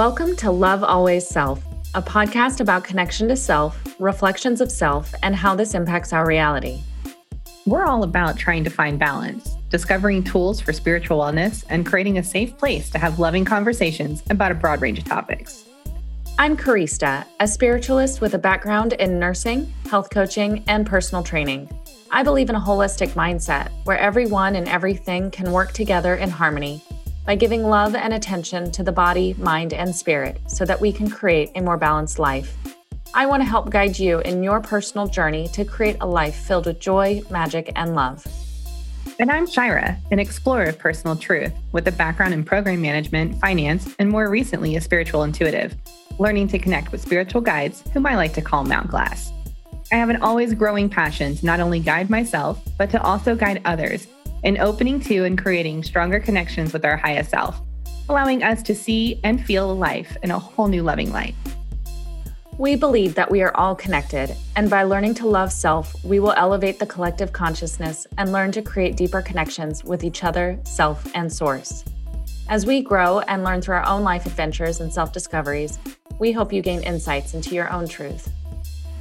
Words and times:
Welcome 0.00 0.34
to 0.36 0.50
Love 0.50 0.82
Always 0.82 1.28
Self, 1.28 1.62
a 1.94 2.00
podcast 2.00 2.60
about 2.60 2.84
connection 2.84 3.28
to 3.28 3.36
self, 3.36 3.78
reflections 3.98 4.62
of 4.62 4.72
self, 4.72 5.14
and 5.22 5.36
how 5.36 5.54
this 5.54 5.74
impacts 5.74 6.14
our 6.14 6.26
reality. 6.26 6.80
We're 7.66 7.84
all 7.84 8.02
about 8.02 8.38
trying 8.38 8.64
to 8.64 8.70
find 8.70 8.98
balance, 8.98 9.56
discovering 9.68 10.24
tools 10.24 10.58
for 10.58 10.72
spiritual 10.72 11.18
wellness, 11.18 11.66
and 11.68 11.84
creating 11.84 12.16
a 12.16 12.22
safe 12.22 12.56
place 12.56 12.88
to 12.92 12.98
have 12.98 13.18
loving 13.18 13.44
conversations 13.44 14.22
about 14.30 14.52
a 14.52 14.54
broad 14.54 14.80
range 14.80 14.98
of 14.98 15.04
topics. 15.04 15.66
I'm 16.38 16.56
Karista, 16.56 17.26
a 17.38 17.46
spiritualist 17.46 18.22
with 18.22 18.32
a 18.32 18.38
background 18.38 18.94
in 18.94 19.18
nursing, 19.18 19.70
health 19.90 20.08
coaching, 20.08 20.64
and 20.66 20.86
personal 20.86 21.22
training. 21.22 21.68
I 22.10 22.22
believe 22.22 22.48
in 22.48 22.56
a 22.56 22.60
holistic 22.60 23.10
mindset 23.10 23.70
where 23.84 23.98
everyone 23.98 24.56
and 24.56 24.66
everything 24.66 25.30
can 25.30 25.52
work 25.52 25.72
together 25.72 26.14
in 26.14 26.30
harmony 26.30 26.82
by 27.30 27.36
giving 27.36 27.62
love 27.62 27.94
and 27.94 28.12
attention 28.12 28.72
to 28.72 28.82
the 28.82 28.90
body, 28.90 29.34
mind, 29.38 29.72
and 29.72 29.94
spirit 29.94 30.40
so 30.48 30.64
that 30.64 30.80
we 30.80 30.90
can 30.90 31.08
create 31.08 31.48
a 31.54 31.60
more 31.60 31.76
balanced 31.76 32.18
life. 32.18 32.56
I 33.14 33.24
want 33.26 33.40
to 33.40 33.48
help 33.48 33.70
guide 33.70 33.96
you 33.96 34.18
in 34.22 34.42
your 34.42 34.58
personal 34.58 35.06
journey 35.06 35.46
to 35.52 35.64
create 35.64 35.96
a 36.00 36.06
life 36.08 36.34
filled 36.34 36.66
with 36.66 36.80
joy, 36.80 37.22
magic, 37.30 37.70
and 37.76 37.94
love. 37.94 38.26
And 39.20 39.30
I'm 39.30 39.46
Shira, 39.46 39.96
an 40.10 40.18
explorer 40.18 40.64
of 40.64 40.78
personal 40.80 41.14
truth 41.14 41.52
with 41.70 41.86
a 41.86 41.92
background 41.92 42.34
in 42.34 42.42
program 42.42 42.82
management, 42.82 43.38
finance, 43.38 43.94
and 44.00 44.10
more 44.10 44.28
recently, 44.28 44.74
a 44.74 44.80
spiritual 44.80 45.22
intuitive, 45.22 45.76
learning 46.18 46.48
to 46.48 46.58
connect 46.58 46.90
with 46.90 47.00
spiritual 47.00 47.42
guides, 47.42 47.84
whom 47.92 48.06
I 48.06 48.16
like 48.16 48.32
to 48.32 48.42
call 48.42 48.64
Mount 48.64 48.90
Glass. 48.90 49.32
I 49.92 49.94
have 49.98 50.08
an 50.08 50.20
always 50.20 50.52
growing 50.52 50.88
passion 50.88 51.36
to 51.36 51.46
not 51.46 51.60
only 51.60 51.78
guide 51.78 52.10
myself, 52.10 52.60
but 52.76 52.90
to 52.90 53.00
also 53.00 53.36
guide 53.36 53.62
others 53.64 54.08
in 54.42 54.58
opening 54.58 55.00
to 55.00 55.24
and 55.24 55.40
creating 55.40 55.82
stronger 55.82 56.20
connections 56.20 56.72
with 56.72 56.84
our 56.84 56.96
highest 56.96 57.30
self, 57.30 57.60
allowing 58.08 58.42
us 58.42 58.62
to 58.62 58.74
see 58.74 59.20
and 59.24 59.44
feel 59.44 59.76
life 59.76 60.16
in 60.22 60.30
a 60.30 60.38
whole 60.38 60.68
new 60.68 60.82
loving 60.82 61.12
light. 61.12 61.34
We 62.58 62.76
believe 62.76 63.14
that 63.14 63.30
we 63.30 63.40
are 63.40 63.56
all 63.56 63.74
connected, 63.74 64.36
and 64.54 64.68
by 64.68 64.82
learning 64.82 65.14
to 65.14 65.26
love 65.26 65.50
self, 65.50 65.94
we 66.04 66.20
will 66.20 66.34
elevate 66.36 66.78
the 66.78 66.86
collective 66.86 67.32
consciousness 67.32 68.06
and 68.18 68.32
learn 68.32 68.52
to 68.52 68.60
create 68.60 68.96
deeper 68.96 69.22
connections 69.22 69.82
with 69.82 70.04
each 70.04 70.24
other, 70.24 70.58
self, 70.64 71.10
and 71.14 71.32
source. 71.32 71.84
As 72.50 72.66
we 72.66 72.82
grow 72.82 73.20
and 73.20 73.44
learn 73.44 73.62
through 73.62 73.76
our 73.76 73.86
own 73.86 74.02
life 74.02 74.26
adventures 74.26 74.80
and 74.80 74.92
self 74.92 75.12
discoveries, 75.12 75.78
we 76.18 76.32
hope 76.32 76.52
you 76.52 76.60
gain 76.60 76.82
insights 76.82 77.32
into 77.32 77.54
your 77.54 77.72
own 77.72 77.88
truth. 77.88 78.30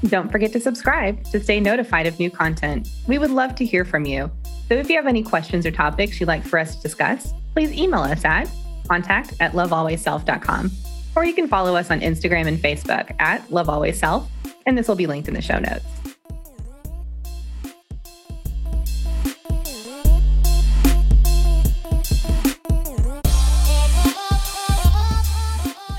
Don't 0.08 0.32
forget 0.32 0.54
to 0.54 0.60
subscribe 0.60 1.24
to 1.26 1.44
stay 1.44 1.60
notified 1.60 2.08
of 2.08 2.18
new 2.20 2.32
content. 2.32 2.88
We 3.08 3.18
would 3.18 3.32
love 3.32 3.56
to 3.56 3.66
hear 3.66 3.84
from 3.84 4.06
you. 4.06 4.32
So 4.68 4.76
if 4.76 4.90
you 4.90 4.96
have 4.96 5.08
any 5.08 5.24
questions 5.24 5.66
or 5.66 5.72
topics 5.72 6.20
you'd 6.20 6.28
like 6.28 6.44
for 6.44 6.58
us 6.58 6.76
to 6.76 6.82
discuss, 6.82 7.34
please 7.54 7.72
email 7.74 8.02
us 8.02 8.24
at 8.24 8.50
contact 8.88 9.34
at 9.40 9.52
lovealwaysself.com. 9.52 10.72
Or 11.16 11.26
you 11.26 11.34
can 11.34 11.48
follow 11.48 11.76
us 11.76 11.92
on 11.92 12.02
Instagram 12.02 12.48
and 12.48 12.58
Facebook 12.58 13.14
at 13.20 13.46
lovealwaysself, 13.50 14.28
and 14.66 14.78
this 14.78 14.88
will 14.88 14.96
be 14.96 15.08
linked 15.08 15.28
in 15.28 15.34
the 15.34 15.42
show 15.42 15.60
notes. 15.60 15.99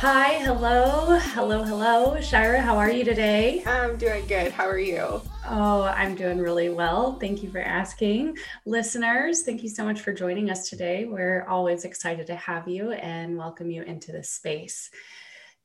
Hi, 0.00 0.38
hello, 0.38 1.18
hello, 1.18 1.62
hello. 1.62 2.18
Shira, 2.22 2.62
how 2.62 2.78
are 2.78 2.90
you 2.90 3.04
today? 3.04 3.62
I'm 3.66 3.98
doing 3.98 4.26
good. 4.26 4.50
How 4.50 4.66
are 4.66 4.78
you? 4.78 5.20
Oh, 5.46 5.82
I'm 5.82 6.14
doing 6.14 6.38
really 6.38 6.70
well. 6.70 7.18
Thank 7.18 7.42
you 7.42 7.50
for 7.50 7.58
asking. 7.58 8.38
Listeners, 8.64 9.42
thank 9.42 9.62
you 9.62 9.68
so 9.68 9.84
much 9.84 10.00
for 10.00 10.14
joining 10.14 10.48
us 10.48 10.70
today. 10.70 11.04
We're 11.04 11.44
always 11.46 11.84
excited 11.84 12.26
to 12.28 12.34
have 12.36 12.66
you 12.66 12.92
and 12.92 13.36
welcome 13.36 13.70
you 13.70 13.82
into 13.82 14.10
this 14.10 14.30
space. 14.30 14.88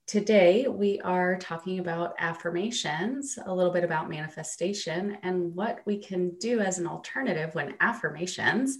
Today, 0.05 0.67
we 0.67 0.99
are 0.99 1.37
talking 1.37 1.79
about 1.79 2.15
affirmations, 2.19 3.39
a 3.45 3.55
little 3.55 3.71
bit 3.71 3.85
about 3.85 4.09
manifestation, 4.09 5.17
and 5.23 5.55
what 5.55 5.79
we 5.85 5.97
can 5.97 6.37
do 6.39 6.59
as 6.59 6.77
an 6.77 6.87
alternative 6.87 7.55
when 7.55 7.75
affirmations 7.79 8.79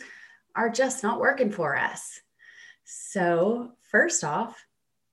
are 0.53 0.69
just 0.69 1.01
not 1.01 1.21
working 1.21 1.49
for 1.49 1.77
us. 1.77 2.19
So, 2.83 3.71
first 3.89 4.25
off, 4.25 4.61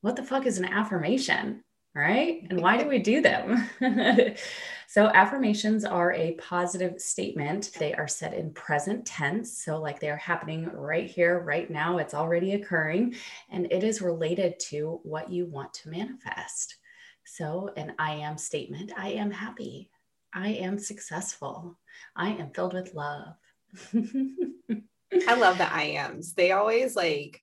what 0.03 0.17
the 0.17 0.23
fuck 0.23 0.47
is 0.47 0.59
an 0.59 0.67
affirmation? 0.67 1.65
Right? 1.95 2.47
And 2.51 2.61
why 2.61 2.83
do 2.83 2.89
we 2.89 2.99
do 2.99 3.21
them? 3.21 3.69
so, 4.89 5.07
affirmations 5.07 5.85
are 5.85 6.13
a 6.13 6.35
positive 6.35 7.01
statement. 7.01 7.71
They 7.79 7.95
are 7.95 8.09
set 8.09 8.35
in 8.35 8.53
present 8.53 9.07
tense. 9.07 9.65
So, 9.65 9.81
like 9.81 10.01
they 10.01 10.11
are 10.11 10.17
happening 10.17 10.71
right 10.73 11.09
here, 11.09 11.41
right 11.41 11.71
now. 11.71 11.99
It's 11.99 12.15
already 12.15 12.53
occurring. 12.53 13.15
And 13.51 13.73
it 13.73 13.85
is 13.85 14.03
related 14.03 14.59
to 14.71 15.01
what 15.03 15.31
you 15.31 15.47
want 15.47 15.73
to 15.75 15.91
manifest. 15.91 16.77
So, 17.25 17.71
an 17.77 17.95
I 17.99 18.15
am 18.15 18.37
statement 18.37 18.93
I 18.97 19.11
am 19.11 19.31
happy. 19.31 19.91
I 20.35 20.49
am 20.49 20.79
successful. 20.79 21.79
I 22.17 22.31
am 22.31 22.51
filled 22.51 22.75
with 22.75 22.95
love. 22.95 23.35
I 25.29 25.35
love 25.35 25.59
the 25.59 25.71
I 25.71 25.83
ams. 25.83 26.33
They 26.33 26.53
always 26.53 26.97
like 26.97 27.43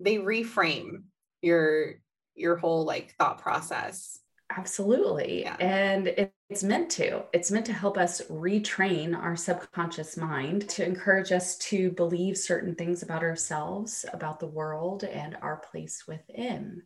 they 0.00 0.16
reframe 0.16 1.02
your 1.42 1.94
your 2.34 2.56
whole 2.56 2.84
like 2.84 3.14
thought 3.18 3.40
process. 3.40 4.18
Absolutely. 4.56 5.42
Yeah. 5.42 5.56
and 5.60 6.08
it, 6.08 6.32
it's 6.48 6.64
meant 6.64 6.90
to. 6.92 7.22
It's 7.32 7.52
meant 7.52 7.66
to 7.66 7.72
help 7.72 7.96
us 7.96 8.22
retrain 8.22 9.16
our 9.16 9.36
subconscious 9.36 10.16
mind 10.16 10.68
to 10.70 10.84
encourage 10.84 11.30
us 11.30 11.56
to 11.58 11.92
believe 11.92 12.36
certain 12.36 12.74
things 12.74 13.04
about 13.04 13.22
ourselves 13.22 14.04
about 14.12 14.40
the 14.40 14.48
world 14.48 15.04
and 15.04 15.36
our 15.42 15.58
place 15.58 16.04
within. 16.08 16.82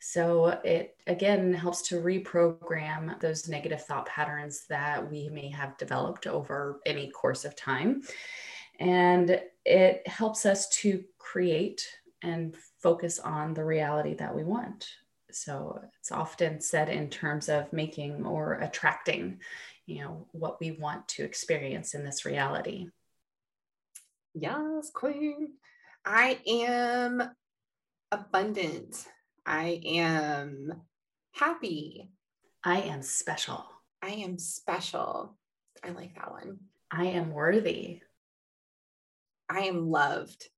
So 0.00 0.46
it 0.64 0.96
again 1.06 1.54
helps 1.54 1.82
to 1.88 2.00
reprogram 2.00 3.18
those 3.20 3.48
negative 3.48 3.84
thought 3.84 4.06
patterns 4.06 4.66
that 4.68 5.08
we 5.08 5.28
may 5.28 5.48
have 5.50 5.78
developed 5.78 6.26
over 6.26 6.80
any 6.84 7.10
course 7.10 7.44
of 7.44 7.54
time. 7.54 8.02
And 8.80 9.40
it 9.64 10.06
helps 10.06 10.44
us 10.44 10.68
to 10.80 11.04
create 11.18 11.86
and 12.22 12.56
focus 12.82 13.18
on 13.18 13.54
the 13.54 13.64
reality 13.64 14.14
that 14.14 14.34
we 14.34 14.44
want. 14.44 14.88
So 15.30 15.80
it's 15.98 16.12
often 16.12 16.60
said 16.60 16.88
in 16.88 17.10
terms 17.10 17.48
of 17.48 17.72
making 17.72 18.24
or 18.24 18.54
attracting, 18.54 19.40
you 19.86 20.02
know, 20.02 20.26
what 20.32 20.60
we 20.60 20.72
want 20.72 21.08
to 21.08 21.24
experience 21.24 21.94
in 21.94 22.04
this 22.04 22.24
reality. 22.24 22.88
Yes, 24.34 24.90
queen. 24.90 25.54
I 26.04 26.38
am 26.46 27.22
abundant. 28.12 29.06
I 29.44 29.80
am 29.84 30.82
happy. 31.32 32.10
I 32.64 32.82
am 32.82 33.02
special. 33.02 33.64
I 34.02 34.08
am 34.08 34.38
special. 34.38 35.36
I 35.82 35.90
like 35.90 36.14
that 36.14 36.30
one. 36.30 36.58
I 36.90 37.06
am 37.06 37.30
worthy. 37.30 38.00
I 39.48 39.60
am 39.60 39.90
loved. 39.90 40.48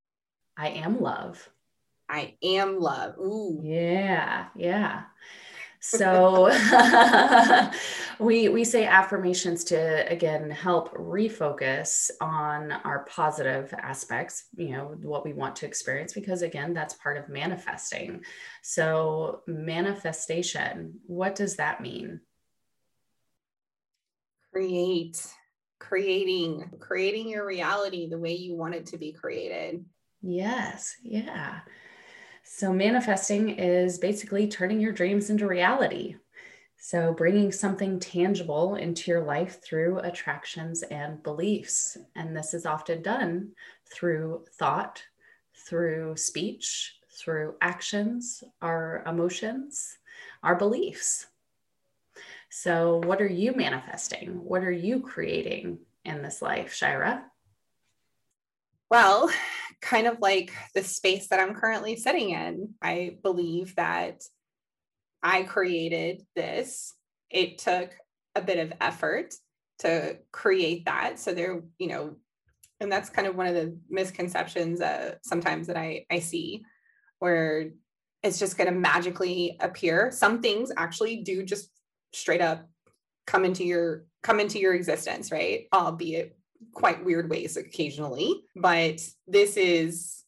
I 0.59 0.71
am 0.71 1.01
love. 1.01 1.49
I 2.09 2.35
am 2.43 2.81
love. 2.81 3.17
Ooh. 3.19 3.61
Yeah, 3.63 4.47
yeah. 4.57 5.03
So 5.81 6.51
we 8.19 8.49
we 8.49 8.65
say 8.65 8.85
affirmations 8.85 9.63
to 9.67 10.11
again 10.11 10.51
help 10.51 10.93
refocus 10.93 12.11
on 12.21 12.73
our 12.73 13.05
positive 13.05 13.73
aspects, 13.79 14.47
you 14.57 14.71
know, 14.71 14.97
what 15.03 15.25
we 15.25 15.33
want 15.33 15.55
to 15.57 15.67
experience 15.67 16.13
because 16.13 16.43
again, 16.43 16.75
that's 16.75 16.95
part 16.95 17.17
of 17.17 17.29
manifesting. 17.29 18.25
So 18.61 19.43
manifestation, 19.47 20.95
what 21.07 21.37
does 21.37 21.54
that 21.59 21.81
mean? 21.81 22.22
Create 24.53 25.25
creating 25.78 26.72
creating 26.81 27.28
your 27.28 27.47
reality 27.47 28.09
the 28.09 28.19
way 28.19 28.34
you 28.34 28.57
want 28.57 28.75
it 28.75 28.87
to 28.87 28.99
be 28.99 29.13
created. 29.13 29.84
Yes, 30.20 30.97
yeah. 31.03 31.60
So, 32.42 32.72
manifesting 32.72 33.50
is 33.50 33.98
basically 33.98 34.48
turning 34.48 34.80
your 34.80 34.92
dreams 34.92 35.30
into 35.30 35.47
reality. 35.47 36.16
So, 36.78 37.12
bringing 37.15 37.53
something 37.53 38.00
tangible 38.00 38.76
into 38.76 39.10
your 39.10 39.22
life 39.22 39.62
through 39.62 40.00
attractions 40.00 40.82
and 40.84 41.22
beliefs. 41.22 41.98
And 42.16 42.36
this 42.36 42.54
is 42.54 42.66
often 42.66 43.03
done 43.03 43.53
through 43.92 44.47
thought, 44.59 45.03
through 45.54 46.16
speech, 46.16 46.97
through 47.10 47.56
actions, 47.60 48.44
our 48.62 49.04
emotions, 49.06 49.98
our 50.42 50.56
beliefs. 50.56 51.26
So, 52.50 52.98
what 53.04 53.20
are 53.20 53.26
you 53.28 53.54
manifesting? 53.54 54.44
What 54.44 54.62
are 54.62 54.72
you 54.72 55.00
creating 55.00 55.78
in 56.04 56.22
this 56.22 56.42
life, 56.42 56.72
Shira? 56.72 57.24
Well, 58.91 59.31
kind 59.81 60.07
of 60.07 60.19
like 60.21 60.53
the 60.75 60.83
space 60.83 61.29
that 61.29 61.41
I'm 61.41 61.55
currently 61.55 61.97
sitting 61.97 62.31
in. 62.31 62.75
I 62.83 63.17
believe 63.23 63.75
that 63.77 64.23
I 65.23 65.43
created 65.43 66.23
this. 66.35 66.95
It 67.31 67.59
took 67.59 67.91
a 68.35 68.41
bit 68.41 68.59
of 68.59 68.73
effort 68.81 69.35
to 69.81 70.19
create 70.33 70.87
that. 70.87 71.19
So 71.19 71.35
there, 71.35 71.63
you 71.79 71.89
know, 71.89 72.17
and 72.81 72.91
that's 72.91 73.11
kind 73.11 73.27
of 73.27 73.37
one 73.37 73.47
of 73.47 73.55
the 73.55 73.77
misconceptions 73.91 74.81
uh, 74.81 75.17
sometimes 75.23 75.67
that 75.67 75.77
I, 75.77 76.07
I 76.11 76.21
see 76.21 76.63
where 77.19 77.71
it's 78.23 78.39
just 78.39 78.57
going 78.57 78.73
to 78.73 78.79
magically 78.79 79.57
appear. 79.61 80.11
Some 80.13 80.41
things 80.41 80.73
actually 80.77 81.23
do 81.23 81.45
just 81.45 81.71
straight 82.13 82.41
up 82.41 82.69
come 83.27 83.45
into 83.45 83.65
your 83.65 84.07
come 84.23 84.41
into 84.41 84.59
your 84.59 84.75
existence, 84.75 85.31
right? 85.31 85.67
Albeit 85.73 86.38
quite 86.72 87.05
weird 87.05 87.31
ways 87.31 87.57
occasionally, 87.57 88.43
but 88.57 89.01
this 89.27 89.57
is 89.57 90.25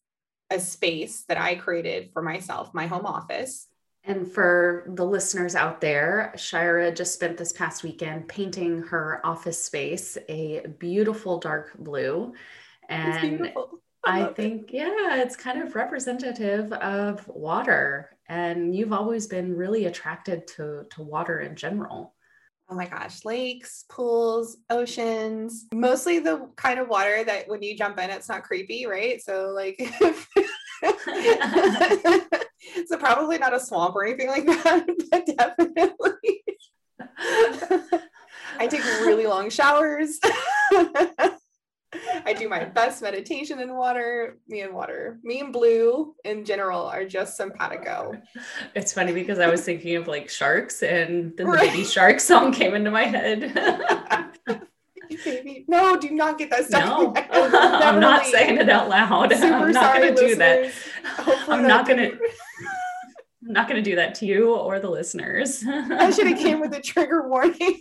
a 0.50 0.58
space 0.58 1.22
that 1.28 1.38
I 1.38 1.54
created 1.54 2.10
for 2.12 2.22
myself, 2.22 2.74
my 2.74 2.86
home 2.86 3.06
office. 3.06 3.68
And 4.04 4.30
for 4.30 4.84
the 4.88 5.04
listeners 5.04 5.54
out 5.54 5.80
there, 5.80 6.32
Shira 6.36 6.90
just 6.90 7.14
spent 7.14 7.36
this 7.36 7.52
past 7.52 7.82
weekend 7.82 8.28
painting 8.28 8.82
her 8.84 9.20
office 9.24 9.62
space 9.62 10.16
a 10.28 10.66
beautiful 10.78 11.38
dark 11.38 11.76
blue. 11.78 12.32
And 12.88 13.52
I, 14.04 14.22
I 14.22 14.32
think, 14.32 14.72
it. 14.72 14.76
yeah, 14.76 15.16
it's 15.16 15.36
kind 15.36 15.62
of 15.62 15.74
representative 15.74 16.72
of 16.72 17.26
water. 17.28 18.16
And 18.26 18.74
you've 18.74 18.92
always 18.92 19.26
been 19.26 19.54
really 19.54 19.84
attracted 19.84 20.46
to, 20.48 20.86
to 20.90 21.02
water 21.02 21.40
in 21.40 21.54
general. 21.54 22.14
Oh 22.72 22.76
my 22.76 22.86
gosh, 22.86 23.24
lakes, 23.24 23.84
pools, 23.88 24.58
oceans, 24.70 25.66
mostly 25.74 26.20
the 26.20 26.48
kind 26.54 26.78
of 26.78 26.88
water 26.88 27.24
that 27.24 27.48
when 27.48 27.62
you 27.62 27.76
jump 27.76 27.98
in, 27.98 28.10
it's 28.10 28.28
not 28.28 28.44
creepy, 28.44 28.86
right? 28.86 29.20
So, 29.20 29.52
like, 29.56 29.76
so 32.86 32.96
probably 32.96 33.38
not 33.38 33.54
a 33.54 33.58
swamp 33.58 33.96
or 33.96 34.04
anything 34.04 34.28
like 34.28 34.46
that, 34.46 34.86
but 35.10 35.26
definitely. 35.36 36.44
I 38.60 38.68
take 38.68 38.84
really 39.02 39.26
long 39.26 39.50
showers. 39.50 40.20
I 42.24 42.32
do 42.32 42.48
my 42.48 42.64
best 42.64 43.02
meditation 43.02 43.60
in 43.60 43.74
water. 43.74 44.38
Me 44.48 44.60
and 44.60 44.72
water, 44.74 45.18
me 45.22 45.40
and 45.40 45.52
blue 45.52 46.14
in 46.24 46.44
general 46.44 46.86
are 46.86 47.04
just 47.04 47.36
simpatico. 47.36 48.20
It's 48.74 48.92
funny 48.92 49.12
because 49.12 49.38
I 49.38 49.48
was 49.48 49.62
thinking 49.62 49.96
of 49.96 50.08
like 50.08 50.28
sharks, 50.28 50.82
and 50.82 51.36
then 51.36 51.46
the 51.46 51.52
right. 51.52 51.70
baby 51.70 51.84
shark 51.84 52.20
song 52.20 52.52
came 52.52 52.74
into 52.74 52.90
my 52.90 53.04
head. 53.04 53.52
baby, 55.24 55.64
no, 55.68 55.96
do 55.96 56.10
not 56.10 56.38
get 56.38 56.50
that 56.50 56.66
stuff. 56.66 56.84
No, 56.84 57.14
I'm 57.32 58.00
not 58.00 58.26
saying 58.26 58.58
it 58.58 58.68
out 58.68 58.88
loud. 58.88 59.32
Super 59.32 59.54
I'm 59.54 59.72
not 59.72 59.96
going 59.96 60.14
to 60.14 60.28
do 60.28 60.34
that. 60.36 60.72
Hopefully 61.04 61.56
I'm 61.56 61.66
not 61.66 61.86
going 61.86 61.98
to. 62.10 62.18
I'm 63.46 63.54
not 63.54 63.68
going 63.68 63.82
to 63.82 63.90
do 63.90 63.96
that 63.96 64.14
to 64.16 64.26
you 64.26 64.54
or 64.54 64.78
the 64.80 64.90
listeners. 64.90 65.64
I 65.66 66.10
should 66.10 66.26
have 66.26 66.38
came 66.38 66.60
with 66.60 66.74
a 66.74 66.80
trigger 66.80 67.26
warning. 67.26 67.80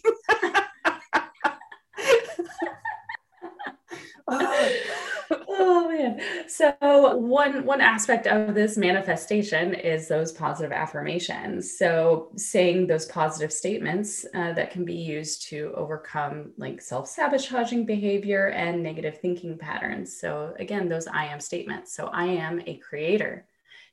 oh 5.31 5.89
man. 5.89 6.19
So 6.47 6.73
one 7.17 7.65
one 7.65 7.81
aspect 7.81 8.27
of 8.27 8.55
this 8.55 8.77
manifestation 8.77 9.73
is 9.73 10.07
those 10.07 10.31
positive 10.31 10.71
affirmations. 10.71 11.77
So 11.77 12.31
saying 12.35 12.87
those 12.87 13.05
positive 13.05 13.51
statements 13.53 14.25
uh, 14.33 14.53
that 14.53 14.71
can 14.71 14.85
be 14.85 14.95
used 14.95 15.47
to 15.49 15.71
overcome 15.75 16.51
like 16.57 16.81
self-sabotaging 16.81 17.85
behavior 17.85 18.47
and 18.47 18.83
negative 18.83 19.19
thinking 19.19 19.57
patterns. 19.57 20.19
So 20.19 20.55
again 20.59 20.89
those 20.89 21.07
i 21.07 21.25
am 21.25 21.39
statements. 21.39 21.95
So 21.95 22.07
i 22.07 22.25
am 22.25 22.61
a 22.65 22.77
creator. 22.77 23.45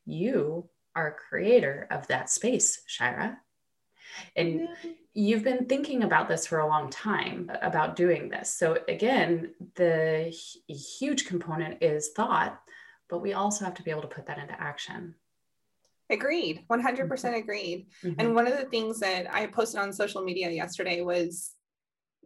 You 0.04 0.68
are 0.94 1.08
a 1.08 1.14
creator 1.14 1.86
of 1.90 2.06
that 2.06 2.30
space 2.30 2.82
shira 2.86 3.38
and 4.36 4.68
you've 5.14 5.44
been 5.44 5.66
thinking 5.66 6.02
about 6.02 6.28
this 6.28 6.46
for 6.46 6.60
a 6.60 6.66
long 6.66 6.90
time 6.90 7.50
about 7.62 7.96
doing 7.96 8.28
this. 8.28 8.52
So, 8.52 8.78
again, 8.88 9.54
the 9.74 10.34
huge 10.68 11.26
component 11.26 11.82
is 11.82 12.10
thought, 12.14 12.60
but 13.08 13.18
we 13.18 13.32
also 13.32 13.64
have 13.64 13.74
to 13.74 13.82
be 13.82 13.90
able 13.90 14.02
to 14.02 14.08
put 14.08 14.26
that 14.26 14.38
into 14.38 14.60
action. 14.60 15.14
Agreed. 16.10 16.64
100% 16.70 17.08
mm-hmm. 17.08 17.34
agreed. 17.34 17.86
Mm-hmm. 18.04 18.20
And 18.20 18.34
one 18.34 18.46
of 18.46 18.56
the 18.56 18.66
things 18.66 19.00
that 19.00 19.32
I 19.32 19.46
posted 19.46 19.80
on 19.80 19.92
social 19.92 20.22
media 20.22 20.50
yesterday 20.50 21.00
was 21.00 21.52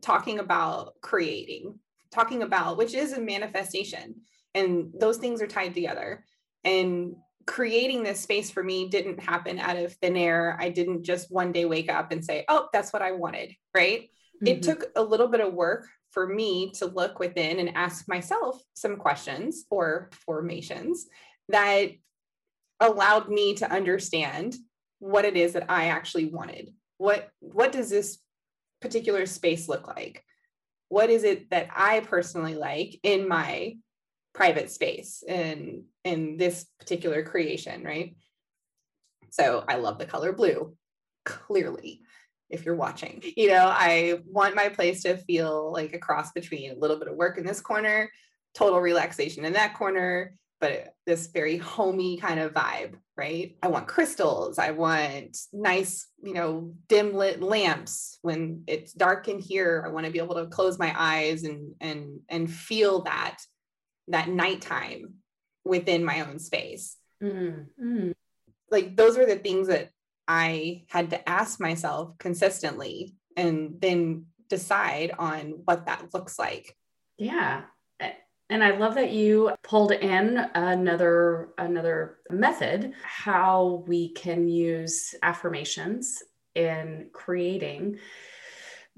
talking 0.03 0.39
about 0.39 1.01
creating, 1.01 1.79
talking 2.11 2.43
about 2.43 2.77
which 2.77 2.95
is 2.95 3.13
a 3.13 3.21
manifestation. 3.21 4.17
And 4.55 4.93
those 4.99 5.19
things 5.19 5.41
are 5.41 5.47
tied 5.47 5.75
together. 5.75 6.25
And 6.65 7.17
creating 7.51 8.05
this 8.05 8.21
space 8.21 8.49
for 8.49 8.63
me 8.63 8.89
didn't 8.89 9.19
happen 9.19 9.59
out 9.59 9.77
of 9.77 9.93
thin 9.95 10.17
air. 10.17 10.57
I 10.61 10.69
didn't 10.69 11.03
just 11.03 11.33
one 11.33 11.51
day 11.51 11.65
wake 11.65 11.91
up 11.91 12.13
and 12.13 12.25
say, 12.25 12.45
oh, 12.49 12.69
that's 12.73 12.93
what 12.93 13.03
I 13.03 13.11
wanted, 13.11 13.53
right? 13.75 14.03
Mm-hmm. 14.03 14.47
It 14.47 14.63
took 14.63 14.85
a 14.95 15.03
little 15.03 15.27
bit 15.27 15.41
of 15.41 15.53
work 15.53 15.89
for 16.13 16.29
me 16.29 16.71
to 16.75 16.87
look 16.87 17.19
within 17.19 17.59
and 17.59 17.77
ask 17.77 18.09
myself 18.09 18.63
some 18.75 18.97
questions 18.97 19.65
or 19.69 20.11
formations 20.13 21.07
that 21.49 21.89
allowed 22.79 23.29
me 23.29 23.55
to 23.55 23.69
understand 23.69 24.55
what 25.01 25.25
it 25.25 25.37
is 25.37 25.55
that 25.55 25.67
I 25.69 25.87
actually 25.87 26.27
wanted. 26.27 26.73
What 26.99 27.31
what 27.41 27.73
does 27.73 27.91
this 27.91 28.19
particular 28.81 29.27
space 29.27 29.69
look 29.69 29.89
like? 29.89 30.25
What 30.89 31.11
is 31.11 31.25
it 31.25 31.51
that 31.51 31.69
I 31.75 31.99
personally 32.01 32.55
like 32.55 33.01
in 33.03 33.27
my 33.27 33.75
private 34.33 34.71
space 34.71 35.23
in 35.27 35.85
in 36.05 36.37
this 36.37 36.67
particular 36.79 37.23
creation 37.23 37.83
right? 37.85 38.17
So 39.31 39.65
i 39.69 39.77
love 39.77 39.99
the 39.99 40.07
color 40.07 40.33
blue 40.33 40.75
clearly 41.25 42.03
if 42.49 42.65
you're 42.65 42.77
watching. 42.77 43.23
You 43.37 43.49
know 43.49 43.67
i 43.69 44.21
want 44.27 44.57
my 44.57 44.69
place 44.69 45.03
to 45.03 45.17
feel 45.17 45.73
like 45.73 45.95
a 45.95 45.99
cross 45.99 46.33
between 46.33 46.73
a 46.73 46.79
little 46.79 46.99
bit 46.99 47.09
of 47.09 47.17
work 47.17 47.39
in 47.39 47.47
this 47.47 47.61
corner 47.61 48.11
total 48.55 48.81
relaxation 48.81 49.45
in 49.45 49.53
that 49.53 49.75
corner 49.75 50.35
but 50.61 50.95
this 51.07 51.29
very 51.29 51.57
homey 51.57 52.19
kind 52.19 52.39
of 52.39 52.53
vibe 52.53 52.95
right? 53.21 53.59
I 53.63 53.69
want 53.69 53.87
crystals. 53.87 54.59
I 54.59 54.71
want 54.71 55.37
nice 55.53 56.07
you 56.23 56.33
know 56.33 56.73
dim 56.89 57.15
lit 57.15 57.43
lamps. 57.43 58.19
When 58.23 58.65
it's 58.67 58.95
dark 58.95 59.29
in 59.29 59.39
here 59.39 59.85
i 59.87 59.91
want 59.91 60.07
to 60.07 60.13
be 60.13 60.19
able 60.19 60.37
to 60.37 60.47
close 60.47 60.79
my 60.79 60.95
eyes 60.97 61.45
and 61.45 61.75
and 61.81 62.21
and 62.29 62.51
feel 62.51 63.03
that 63.03 63.37
that 64.11 64.29
nighttime 64.29 65.15
within 65.65 66.05
my 66.05 66.21
own 66.21 66.39
space. 66.39 66.97
Mm-hmm. 67.23 68.13
Like 68.71 68.97
those 68.97 69.17
were 69.17 69.27
the 69.27 69.37
things 69.37 69.69
that 69.69 69.91
I 70.29 70.85
had 70.89 71.11
to 71.11 71.29
ask 71.29 71.61
myself 71.61 72.17
consistently 72.19 73.15
and 73.37 73.81
then 73.81 74.27
decide 74.49 75.13
on 75.19 75.63
what 75.65 75.87
that 75.87 76.13
looks 76.15 76.39
like. 76.39 76.77
Yeah. 77.19 77.63
And 78.51 78.65
I 78.65 78.77
love 78.77 78.97
that 78.97 79.13
you 79.13 79.53
pulled 79.63 79.93
in 79.93 80.37
another 80.57 81.51
another 81.57 82.19
method 82.31 82.95
how 83.01 83.85
we 83.87 84.13
can 84.13 84.49
use 84.49 85.15
affirmations 85.23 86.21
in 86.57 87.11
creating 87.13 88.01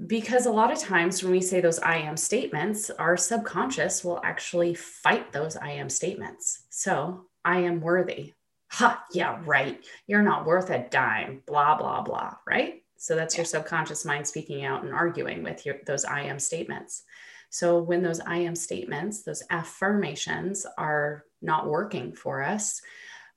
because 0.07 0.47
a 0.47 0.53
lot 0.53 0.73
of 0.73 0.79
times 0.79 1.23
when 1.23 1.33
we 1.33 1.41
say 1.41 1.61
those 1.61 1.79
I 1.79 1.97
am 1.97 2.17
statements, 2.17 2.91
our 2.91 3.17
subconscious 3.17 4.05
will 4.05 4.21
actually 4.25 4.75
fight 4.75 5.33
those 5.33 5.57
I 5.57 5.73
am 5.73 5.89
statements. 5.89 6.65
So 6.71 7.27
I 7.45 7.59
am 7.59 7.81
worthy. 7.81 8.33
Ha, 8.73 9.05
yeah, 9.13 9.41
right. 9.45 9.85
You're 10.07 10.23
not 10.23 10.47
worth 10.47 10.71
a 10.71 10.89
dime, 10.89 11.43
blah, 11.47 11.77
blah, 11.77 12.03
blah, 12.03 12.37
right? 12.47 12.83
So 12.97 13.15
that's 13.15 13.37
your 13.37 13.45
subconscious 13.45 14.05
mind 14.05 14.27
speaking 14.27 14.65
out 14.65 14.85
and 14.85 14.95
arguing 14.95 15.43
with 15.43 15.67
your, 15.67 15.77
those 15.87 16.05
I 16.05 16.23
am 16.23 16.39
statements. 16.39 17.03
So 17.51 17.83
when 17.83 18.03
those 18.03 18.21
I 18.21 18.39
am 18.39 18.55
statements, 18.55 19.23
those 19.23 19.43
affirmations 19.51 20.65
are 20.79 21.25
not 21.43 21.69
working 21.69 22.15
for 22.15 22.43
us, 22.43 22.81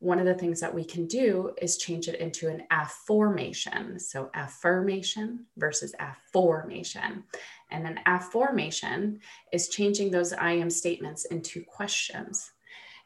one 0.05 0.19
of 0.19 0.25
the 0.25 0.35
things 0.35 0.59
that 0.59 0.74
we 0.74 0.85
can 0.85 1.07
do 1.07 1.51
is 1.59 1.77
change 1.77 2.07
it 2.07 2.19
into 2.19 2.47
an 2.47 2.62
afformation. 2.69 4.00
So 4.00 4.29
affirmation 4.35 5.47
versus 5.57 5.95
afformation. 6.00 7.24
And 7.71 7.88
an 7.88 8.00
afformation 8.05 9.19
is 9.51 9.69
changing 9.69 10.12
those 10.12 10.31
I 10.31 10.51
am 10.51 10.69
statements 10.69 11.25
into 11.25 11.63
questions. 11.63 12.51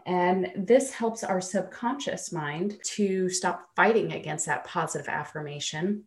And 0.06 0.52
this 0.58 0.92
helps 0.92 1.24
our 1.24 1.40
subconscious 1.40 2.34
mind 2.34 2.78
to 2.96 3.30
stop 3.30 3.70
fighting 3.78 4.12
against 4.12 4.46
that 4.48 4.66
positive 4.66 5.08
affirmation 5.08 6.04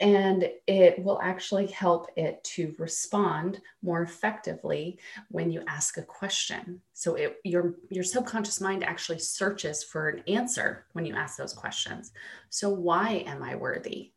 and 0.00 0.48
it 0.66 1.02
will 1.02 1.20
actually 1.22 1.66
help 1.66 2.10
it 2.16 2.42
to 2.44 2.74
respond 2.78 3.60
more 3.82 4.02
effectively 4.02 4.98
when 5.30 5.50
you 5.50 5.62
ask 5.66 5.96
a 5.96 6.02
question. 6.02 6.80
So 6.92 7.14
it, 7.14 7.36
your 7.44 7.74
your 7.90 8.04
subconscious 8.04 8.60
mind 8.60 8.84
actually 8.84 9.18
searches 9.18 9.82
for 9.82 10.08
an 10.08 10.22
answer 10.28 10.86
when 10.92 11.06
you 11.06 11.14
ask 11.14 11.36
those 11.36 11.54
questions. 11.54 12.12
So 12.50 12.68
why 12.68 13.24
am 13.26 13.42
i 13.42 13.54
worthy? 13.54 14.12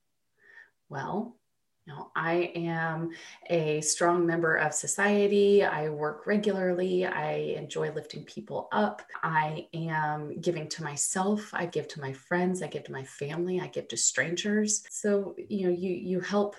Well 0.90 1.36
you 1.86 1.94
know, 1.94 2.12
I 2.16 2.52
am 2.56 3.12
a 3.50 3.80
strong 3.82 4.26
member 4.26 4.56
of 4.56 4.74
society. 4.74 5.64
I 5.64 5.90
work 5.90 6.26
regularly. 6.26 7.06
I 7.06 7.34
enjoy 7.58 7.92
lifting 7.92 8.24
people 8.24 8.68
up. 8.72 9.04
I 9.22 9.68
am 9.74 10.40
giving 10.42 10.68
to 10.70 10.84
myself. 10.84 11.52
I 11.54 11.68
give 11.68 11.88
to 11.90 12.02
my 12.02 12.12
friends. 12.12 12.64
I 12.64 12.68
give 12.68 12.86
to 12.86 12.92
my 12.92 13.04
family. 13.04 13.60
I 13.60 13.68
give 13.68 13.88
to 13.90 13.98
strangers. 13.98 14.84
So, 14.90 15.36
you 15.48 15.68
know, 15.68 15.74
you 15.74 15.92
you 15.92 16.20
help 16.22 16.56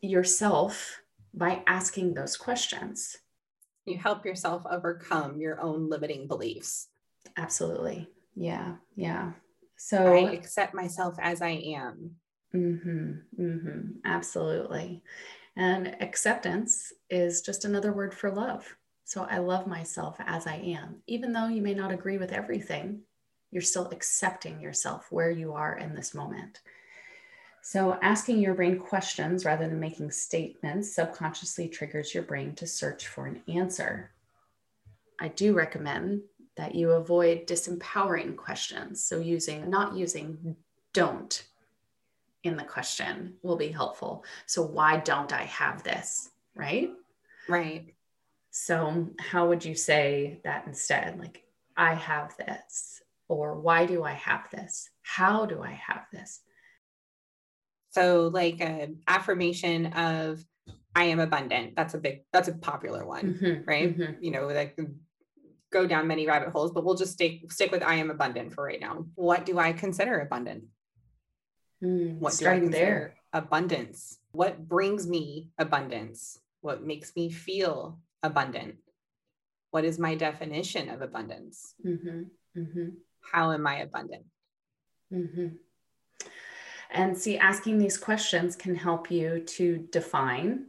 yourself 0.00 1.02
by 1.32 1.62
asking 1.68 2.14
those 2.14 2.36
questions. 2.36 3.16
You 3.84 3.96
help 3.96 4.24
yourself 4.24 4.64
overcome 4.68 5.40
your 5.40 5.60
own 5.60 5.88
limiting 5.88 6.26
beliefs. 6.26 6.88
Absolutely. 7.36 8.08
Yeah. 8.34 8.76
Yeah 8.96 9.32
So 9.76 10.04
I 10.04 10.32
accept 10.32 10.74
myself 10.74 11.16
as 11.20 11.40
I 11.42 11.50
am. 11.50 12.16
Mm-hmm, 12.54 13.42
mm-hmm, 13.42 13.80
absolutely. 14.04 15.02
And 15.56 15.96
acceptance 16.00 16.92
is 17.08 17.42
just 17.42 17.64
another 17.64 17.92
word 17.92 18.14
for 18.14 18.30
love. 18.30 18.76
So 19.04 19.26
I 19.28 19.38
love 19.38 19.66
myself 19.66 20.16
as 20.20 20.46
I 20.46 20.56
am. 20.56 21.02
Even 21.06 21.32
though 21.32 21.48
you 21.48 21.62
may 21.62 21.74
not 21.74 21.92
agree 21.92 22.18
with 22.18 22.32
everything, 22.32 23.00
you're 23.50 23.62
still 23.62 23.88
accepting 23.90 24.60
yourself 24.60 25.10
where 25.10 25.30
you 25.30 25.52
are 25.52 25.78
in 25.78 25.94
this 25.94 26.14
moment. 26.14 26.60
So, 27.62 27.98
asking 28.00 28.38
your 28.38 28.54
brain 28.54 28.78
questions 28.78 29.44
rather 29.44 29.68
than 29.68 29.80
making 29.80 30.12
statements 30.12 30.94
subconsciously 30.94 31.68
triggers 31.68 32.14
your 32.14 32.22
brain 32.22 32.54
to 32.54 32.66
search 32.66 33.06
for 33.06 33.26
an 33.26 33.42
answer. 33.48 34.12
I 35.20 35.28
do 35.28 35.52
recommend 35.52 36.22
that 36.56 36.74
you 36.74 36.92
avoid 36.92 37.46
disempowering 37.46 38.34
questions. 38.36 39.04
So, 39.04 39.20
using, 39.20 39.68
not 39.68 39.94
using 39.94 40.56
don't 40.94 41.44
in 42.42 42.56
the 42.56 42.64
question 42.64 43.34
will 43.42 43.56
be 43.56 43.68
helpful. 43.68 44.24
So, 44.46 44.62
why 44.62 44.98
don't 44.98 45.32
I 45.32 45.44
have 45.44 45.82
this? 45.82 46.30
Right? 46.54 46.90
Right. 47.48 47.94
So, 48.50 49.08
how 49.18 49.48
would 49.48 49.64
you 49.64 49.74
say 49.74 50.40
that 50.44 50.66
instead? 50.66 51.18
Like, 51.18 51.44
I 51.76 51.94
have 51.94 52.36
this, 52.36 53.00
or 53.28 53.60
why 53.60 53.86
do 53.86 54.02
I 54.02 54.12
have 54.12 54.50
this? 54.50 54.88
How 55.02 55.46
do 55.46 55.62
I 55.62 55.72
have 55.72 56.04
this? 56.12 56.40
So, 57.90 58.30
like 58.32 58.60
an 58.60 59.00
affirmation 59.06 59.86
of 59.86 60.44
I 60.94 61.04
am 61.04 61.20
abundant. 61.20 61.76
That's 61.76 61.94
a 61.94 61.98
big, 61.98 62.24
that's 62.32 62.48
a 62.48 62.54
popular 62.54 63.06
one, 63.06 63.34
mm-hmm, 63.34 63.68
right? 63.68 63.96
Mm-hmm. 63.96 64.22
You 64.22 64.30
know, 64.32 64.48
like 64.48 64.78
go 65.72 65.86
down 65.86 66.08
many 66.08 66.26
rabbit 66.26 66.50
holes, 66.50 66.72
but 66.72 66.84
we'll 66.84 66.96
just 66.96 67.12
stick 67.12 67.50
stick 67.52 67.70
with 67.70 67.82
I 67.82 67.96
am 67.96 68.10
abundant 68.10 68.54
for 68.54 68.64
right 68.64 68.80
now. 68.80 69.06
What 69.14 69.46
do 69.46 69.58
I 69.58 69.72
consider 69.72 70.20
abundant? 70.20 70.64
Mm, 71.82 72.18
what 72.18 72.42
I 72.46 72.58
there. 72.60 73.14
abundance? 73.32 74.18
What 74.32 74.68
brings 74.68 75.06
me 75.06 75.48
abundance? 75.58 76.38
What 76.60 76.82
makes 76.84 77.14
me 77.16 77.30
feel 77.30 77.98
abundant? 78.22 78.76
What 79.70 79.84
is 79.84 79.98
my 79.98 80.14
definition 80.14 80.90
of 80.90 81.00
abundance? 81.00 81.74
Mm-hmm, 81.84 82.60
mm-hmm. 82.60 82.88
How 83.32 83.52
am 83.52 83.66
I 83.66 83.76
abundant? 83.76 84.24
Mm-hmm. 85.12 85.48
And 86.92 87.16
see, 87.16 87.38
asking 87.38 87.78
these 87.78 87.96
questions 87.96 88.56
can 88.56 88.74
help 88.74 89.10
you 89.10 89.40
to 89.40 89.88
define 89.92 90.66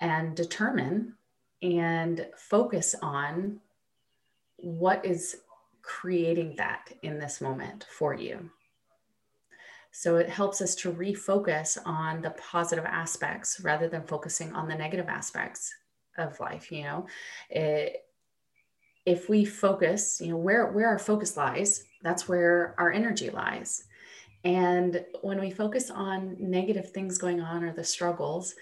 and 0.00 0.36
determine 0.36 1.14
and 1.60 2.26
focus 2.36 2.94
on 3.02 3.60
what 4.56 5.04
is 5.04 5.38
creating 5.82 6.54
that 6.56 6.92
in 7.02 7.18
this 7.18 7.40
moment 7.40 7.86
for 7.90 8.14
you. 8.14 8.50
So 9.96 10.16
it 10.16 10.28
helps 10.28 10.60
us 10.60 10.74
to 10.76 10.92
refocus 10.92 11.78
on 11.86 12.20
the 12.20 12.30
positive 12.30 12.84
aspects 12.84 13.60
rather 13.60 13.88
than 13.88 14.02
focusing 14.02 14.52
on 14.52 14.66
the 14.66 14.74
negative 14.74 15.08
aspects 15.08 15.72
of 16.18 16.40
life. 16.40 16.72
You 16.72 16.82
know, 16.82 17.06
it, 17.48 18.04
if 19.06 19.28
we 19.28 19.44
focus, 19.44 20.20
you 20.20 20.30
know, 20.30 20.36
where 20.36 20.66
where 20.72 20.88
our 20.88 20.98
focus 20.98 21.36
lies, 21.36 21.84
that's 22.02 22.28
where 22.28 22.74
our 22.76 22.90
energy 22.90 23.30
lies. 23.30 23.84
And 24.42 25.04
when 25.22 25.38
we 25.38 25.52
focus 25.52 25.92
on 25.92 26.36
negative 26.40 26.90
things 26.90 27.16
going 27.16 27.40
on 27.40 27.62
or 27.62 27.72
the 27.72 27.84
struggles, 27.84 28.56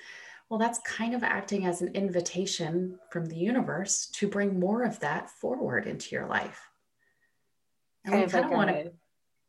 well, 0.50 0.58
that's 0.58 0.80
kind 0.80 1.14
of 1.14 1.24
acting 1.24 1.64
as 1.64 1.80
an 1.80 1.94
invitation 1.94 2.98
from 3.10 3.24
the 3.24 3.38
universe 3.38 4.06
to 4.18 4.28
bring 4.28 4.60
more 4.60 4.82
of 4.82 5.00
that 5.00 5.30
forward 5.30 5.86
into 5.86 6.14
your 6.14 6.26
life. 6.26 6.68
And 8.04 8.12
kind 8.12 8.26
we 8.26 8.30
kind 8.30 8.44
of 8.44 8.50
like 8.50 8.58
want 8.58 8.70
to. 8.70 8.92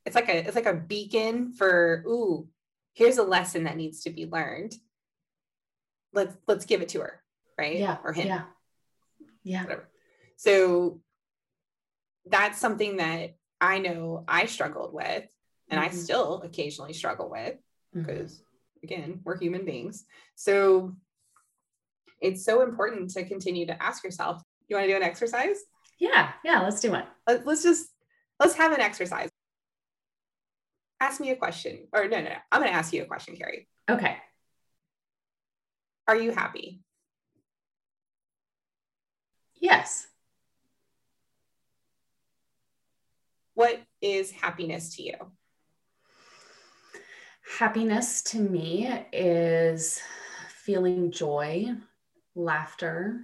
It's 0.05 0.15
like 0.15 0.29
a 0.29 0.45
it's 0.45 0.55
like 0.55 0.65
a 0.65 0.74
beacon 0.74 1.53
for 1.53 2.03
ooh, 2.07 2.48
here's 2.93 3.17
a 3.17 3.24
lesson 3.24 3.63
that 3.63 3.77
needs 3.77 4.01
to 4.01 4.10
be 4.10 4.25
learned. 4.25 4.74
Let's 6.13 6.36
let's 6.48 6.65
give 6.65 6.81
it 6.81 6.89
to 6.89 7.01
her, 7.01 7.22
right? 7.57 7.77
Yeah. 7.77 7.98
Or 8.03 8.13
him. 8.13 8.27
Yeah. 8.27 8.43
Yeah. 9.43 9.63
Whatever. 9.63 9.89
So 10.38 11.01
that's 12.25 12.60
something 12.60 12.98
that 12.98 13.36
I 13.60 13.79
know 13.79 14.24
I 14.27 14.45
struggled 14.45 14.93
with 14.93 15.25
and 15.69 15.79
mm-hmm. 15.81 15.95
I 15.95 15.98
still 15.98 16.41
occasionally 16.41 16.93
struggle 16.93 17.29
with 17.29 17.55
because 17.93 18.33
mm-hmm. 18.33 18.83
again, 18.83 19.22
we're 19.24 19.38
human 19.38 19.65
beings. 19.65 20.05
So 20.36 20.95
it's 22.22 22.45
so 22.45 22.62
important 22.62 23.12
to 23.12 23.25
continue 23.25 23.65
to 23.67 23.83
ask 23.83 24.03
yourself, 24.03 24.41
you 24.67 24.75
want 24.75 24.88
to 24.88 24.91
do 24.91 24.98
an 24.98 25.03
exercise? 25.03 25.57
Yeah, 26.00 26.31
yeah, 26.43 26.62
let's 26.62 26.79
do 26.79 26.93
it. 26.95 27.05
Let's 27.45 27.63
just 27.63 27.88
let's 28.39 28.55
have 28.55 28.72
an 28.72 28.81
exercise. 28.81 29.29
Ask 31.03 31.19
me 31.19 31.31
a 31.31 31.36
question. 31.36 31.79
Or 31.91 32.07
no, 32.07 32.22
no, 32.22 32.29
no. 32.29 32.36
I'm 32.50 32.62
going 32.62 32.72
to 32.72 32.77
ask 32.77 32.93
you 32.93 33.03
a 33.03 33.05
question, 33.05 33.36
Carrie. 33.36 33.67
Okay. 33.91 34.15
Are 36.07 36.15
you 36.15 36.31
happy? 36.31 36.79
Yes. 39.60 40.07
What 43.53 43.81
is 44.01 44.31
happiness 44.31 44.95
to 44.95 45.03
you? 45.03 45.15
Happiness 47.60 48.22
to 48.24 48.39
me 48.39 48.89
is 49.12 50.00
feeling 50.63 51.12
joy, 51.12 51.67
laughter, 52.33 53.19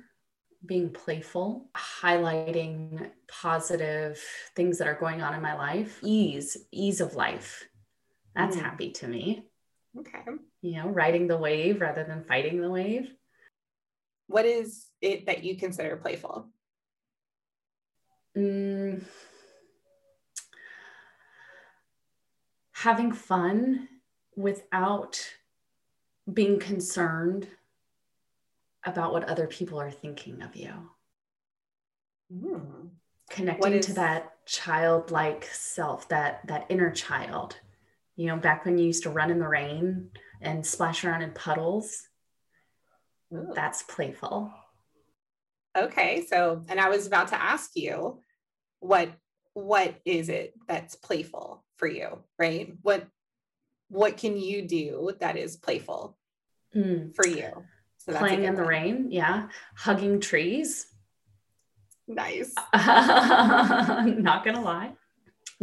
being 0.65 0.89
playful, 0.89 1.69
highlighting 1.75 3.09
positive 3.27 4.21
things 4.55 4.77
that 4.77 4.87
are 4.87 4.99
going 4.99 5.21
on 5.21 5.33
in 5.33 5.41
my 5.41 5.55
life, 5.55 5.99
ease, 6.03 6.57
ease 6.71 7.01
of 7.01 7.15
life. 7.15 7.67
That's 8.35 8.55
mm. 8.55 8.61
happy 8.61 8.91
to 8.91 9.07
me. 9.07 9.43
Okay. 9.97 10.19
You 10.61 10.77
know, 10.77 10.89
riding 10.89 11.27
the 11.27 11.37
wave 11.37 11.81
rather 11.81 12.03
than 12.03 12.23
fighting 12.23 12.61
the 12.61 12.69
wave. 12.69 13.11
What 14.27 14.45
is 14.45 14.87
it 15.01 15.25
that 15.25 15.43
you 15.43 15.57
consider 15.57 15.95
playful? 15.97 16.47
Mm, 18.37 19.03
having 22.71 23.11
fun 23.11 23.89
without 24.35 25.19
being 26.31 26.59
concerned 26.59 27.47
about 28.85 29.13
what 29.13 29.25
other 29.25 29.47
people 29.47 29.79
are 29.79 29.91
thinking 29.91 30.41
of 30.41 30.55
you. 30.55 30.73
Mm. 32.33 32.89
Connecting 33.29 33.73
is... 33.73 33.85
to 33.87 33.93
that 33.93 34.33
childlike 34.45 35.45
self, 35.51 36.07
that 36.09 36.45
that 36.47 36.65
inner 36.69 36.91
child. 36.91 37.57
You 38.15 38.27
know, 38.27 38.37
back 38.37 38.65
when 38.65 38.77
you 38.77 38.85
used 38.85 39.03
to 39.03 39.09
run 39.09 39.31
in 39.31 39.39
the 39.39 39.47
rain 39.47 40.09
and 40.41 40.65
splash 40.65 41.05
around 41.05 41.21
in 41.21 41.31
puddles. 41.31 42.07
Ooh. 43.33 43.51
That's 43.53 43.83
playful. 43.83 44.51
Okay, 45.77 46.25
so 46.27 46.65
and 46.67 46.79
I 46.79 46.89
was 46.89 47.05
about 47.07 47.29
to 47.29 47.41
ask 47.41 47.71
you 47.75 48.21
what 48.79 49.11
what 49.53 49.95
is 50.05 50.29
it 50.29 50.53
that's 50.67 50.95
playful 50.95 51.63
for 51.77 51.87
you, 51.87 52.19
right? 52.37 52.73
What 52.81 53.07
what 53.89 54.17
can 54.17 54.37
you 54.37 54.67
do 54.67 55.11
that 55.19 55.37
is 55.37 55.57
playful 55.57 56.17
mm. 56.75 57.15
for 57.15 57.27
you? 57.27 57.63
So 58.09 58.17
Playing 58.17 58.43
in 58.43 58.55
the 58.55 58.63
rain, 58.63 59.07
yeah. 59.11 59.49
Hugging 59.75 60.19
trees. 60.19 60.87
Nice. 62.07 62.53
Not 62.73 64.43
gonna 64.43 64.61
lie. 64.61 64.93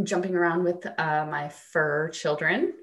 Jumping 0.02 0.34
around 0.34 0.62
with 0.62 0.86
uh, 0.98 1.26
my 1.28 1.48
fur 1.48 2.08
children, 2.10 2.74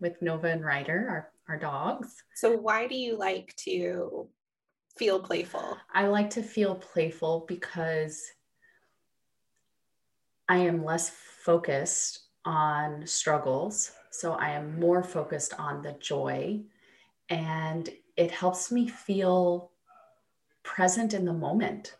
with 0.00 0.20
Nova 0.20 0.48
and 0.48 0.64
Ryder, 0.64 1.06
our, 1.08 1.30
our 1.48 1.56
dogs. 1.56 2.22
So 2.34 2.56
why 2.56 2.88
do 2.88 2.96
you 2.96 3.16
like 3.16 3.54
to 3.58 4.28
feel 4.96 5.20
playful? 5.20 5.76
I 5.92 6.08
like 6.08 6.30
to 6.30 6.42
feel 6.42 6.74
playful 6.74 7.44
because 7.46 8.20
I 10.48 10.56
am 10.58 10.84
less 10.84 11.10
focused 11.10 12.20
on 12.44 13.06
struggles. 13.06 13.92
So 14.10 14.32
I 14.32 14.50
am 14.50 14.80
more 14.80 15.02
focused 15.02 15.54
on 15.58 15.82
the 15.82 15.92
joy. 15.92 16.62
And 17.28 17.88
it 18.22 18.30
helps 18.30 18.70
me 18.70 18.86
feel 18.86 19.72
present 20.62 21.12
in 21.12 21.24
the 21.24 21.32
moment. 21.32 21.96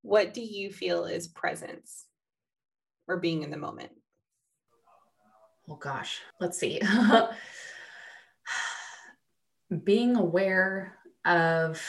What 0.00 0.32
do 0.32 0.40
you 0.40 0.72
feel 0.72 1.04
is 1.04 1.28
presence 1.28 2.06
or 3.06 3.18
being 3.18 3.42
in 3.42 3.50
the 3.50 3.58
moment? 3.58 3.92
Oh 5.68 5.76
gosh, 5.76 6.22
let's 6.40 6.58
see. 6.58 6.80
being 9.84 10.16
aware 10.16 10.96
of 11.26 11.84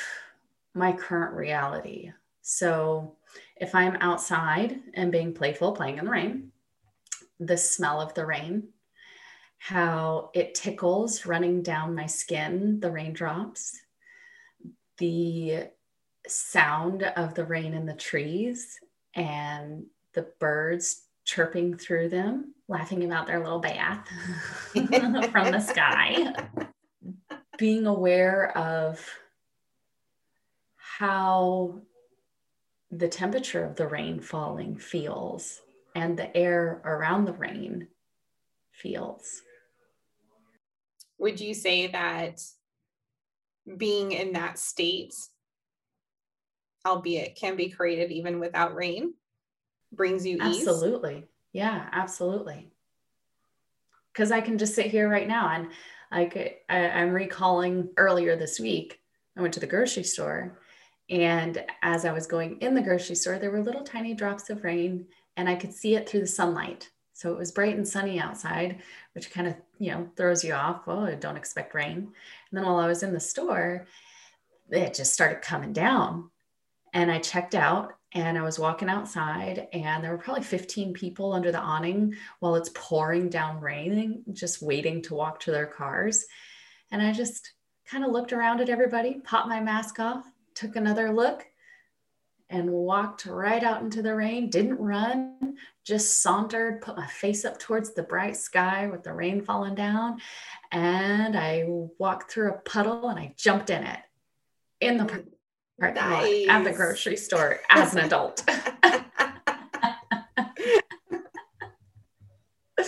my 0.74 0.92
current 0.92 1.34
reality. 1.34 2.12
So 2.42 3.16
if 3.56 3.74
I'm 3.74 3.96
outside 4.02 4.78
and 4.94 5.10
being 5.10 5.34
playful, 5.34 5.72
playing 5.72 6.00
in 6.00 6.06
the 6.06 6.12
rain, 6.12 6.52
the 7.40 7.56
smell 7.56 8.02
of 8.02 8.14
the 8.14 8.26
rain, 8.26 8.68
how 9.64 10.32
it 10.34 10.56
tickles 10.56 11.28
running 11.28 11.62
down 11.62 11.94
my 11.94 12.08
skin, 12.08 12.80
the 12.80 12.90
raindrops, 12.90 13.80
the 14.98 15.68
sound 16.28 17.04
of 17.04 17.36
the 17.36 17.46
rain 17.46 17.76
in 17.76 17.86
the 17.86 17.94
trees, 17.94 18.80
and 19.14 19.86
the 20.14 20.24
birds 20.40 21.04
chirping 21.26 21.78
through 21.78 22.10
them, 22.10 22.56
laughing 22.68 23.04
about 23.04 23.28
their 23.28 23.44
little 23.44 23.60
bath 23.60 24.10
from 24.74 25.52
the 25.52 25.60
sky, 25.60 26.34
being 27.60 27.86
aware 27.86 28.58
of 28.58 29.08
how 30.76 31.80
the 32.90 33.08
temperature 33.08 33.64
of 33.64 33.76
the 33.76 33.88
rain 33.88 34.20
falling 34.20 34.76
feels 34.76 35.62
and 35.94 36.18
the 36.18 36.36
air 36.36 36.82
around 36.84 37.26
the 37.26 37.34
rain 37.34 37.88
feels. 38.72 39.44
Would 41.22 41.40
you 41.40 41.54
say 41.54 41.86
that 41.86 42.42
being 43.78 44.12
in 44.12 44.34
that 44.34 44.58
state, 44.58 45.14
albeit 46.84 47.36
can 47.36 47.56
be 47.56 47.70
created 47.70 48.12
even 48.12 48.40
without 48.40 48.74
rain, 48.74 49.14
brings 49.92 50.26
you 50.26 50.38
ease? 50.38 50.68
Absolutely. 50.68 51.28
Yeah, 51.54 51.88
absolutely. 51.92 52.72
Because 54.12 54.32
I 54.32 54.42
can 54.42 54.58
just 54.58 54.74
sit 54.74 54.88
here 54.88 55.08
right 55.08 55.28
now 55.28 55.48
and 55.50 55.68
I, 56.12 56.56
I'm 56.72 57.12
recalling 57.12 57.90
earlier 57.98 58.36
this 58.36 58.60
week, 58.60 59.00
I 59.38 59.42
went 59.42 59.54
to 59.54 59.60
the 59.60 59.68
grocery 59.68 60.02
store 60.02 60.58
and 61.08 61.64
as 61.84 62.04
I 62.04 62.14
was 62.14 62.26
going 62.26 62.58
in 62.62 62.74
the 62.74 62.82
grocery 62.82 63.16
store, 63.16 63.38
there 63.38 63.52
were 63.52 63.62
little 63.62 63.84
tiny 63.84 64.16
drops 64.16 64.50
of 64.50 64.64
rain 64.64 65.06
and 65.38 65.48
I 65.48 65.54
could 65.54 65.72
see 65.72 65.94
it 65.94 66.10
through 66.10 66.22
the 66.22 66.28
sunlight. 66.28 66.90
So 67.22 67.32
it 67.32 67.38
was 67.38 67.52
bright 67.52 67.76
and 67.76 67.88
sunny 67.88 68.20
outside, 68.20 68.82
which 69.14 69.30
kind 69.30 69.48
of, 69.48 69.54
you 69.78 69.92
know, 69.92 70.10
throws 70.16 70.44
you 70.44 70.54
off. 70.54 70.88
Oh, 70.88 71.06
I 71.06 71.14
don't 71.14 71.38
expect 71.38 71.76
rain. 71.76 71.98
And 71.98 72.14
then 72.52 72.66
while 72.66 72.78
I 72.78 72.88
was 72.88 73.04
in 73.04 73.14
the 73.14 73.20
store, 73.20 73.86
it 74.72 74.96
just 74.96 75.14
started 75.14 75.44
coming 75.44 75.72
down. 75.72 76.32
And 76.94 77.12
I 77.12 77.20
checked 77.20 77.54
out 77.54 77.94
and 78.14 78.40
I 78.40 78.42
was 78.42 78.58
walking 78.58 78.90
outside, 78.90 79.68
and 79.72 80.04
there 80.04 80.12
were 80.12 80.18
probably 80.18 80.44
15 80.44 80.94
people 80.94 81.32
under 81.32 81.52
the 81.52 81.60
awning 81.60 82.16
while 82.40 82.56
it's 82.56 82.72
pouring 82.74 83.30
down 83.30 83.62
raining, 83.62 84.24
just 84.34 84.64
waiting 84.64 85.04
to 85.04 85.14
walk 85.14 85.40
to 85.42 85.52
their 85.52 85.68
cars. 85.68 86.26
And 86.90 87.04
I 87.04 87.14
just 87.14 87.54
kind 87.86 88.04
of 88.04 88.12
looked 88.12 88.34
around 88.34 88.62
at 88.62 88.70
everybody, 88.70 89.22
popped 89.24 89.48
my 89.48 89.60
mask 89.60 90.00
off, 90.00 90.26
took 90.56 90.76
another 90.76 91.14
look, 91.14 91.46
and 92.52 92.70
walked 92.70 93.26
right 93.26 93.64
out 93.64 93.82
into 93.82 94.02
the 94.02 94.14
rain. 94.14 94.50
Didn't 94.50 94.78
run, 94.78 95.56
just 95.86 96.22
sauntered, 96.22 96.82
put 96.82 96.98
my 96.98 97.08
face 97.08 97.46
up 97.46 97.58
towards 97.58 97.94
the 97.94 98.04
bright 98.04 98.36
sky 98.36 98.88
with 98.88 99.04
the 99.04 99.14
rain 99.14 99.42
falling 99.42 99.74
down. 99.74 100.20
And 100.72 101.38
I 101.38 101.64
walked 101.98 102.32
through 102.32 102.52
a 102.52 102.60
puddle 102.60 103.08
and 103.10 103.18
I 103.18 103.34
jumped 103.38 103.70
in 103.70 103.84
it 103.84 104.00
in 104.82 104.98
the 104.98 105.06
parking 105.06 105.32
nice. 105.96 106.48
lot 106.48 106.56
at 106.56 106.64
the 106.66 106.74
grocery 106.74 107.18
store 107.18 107.62
as 107.70 107.96
an 107.96 108.06
adult. 108.06 108.44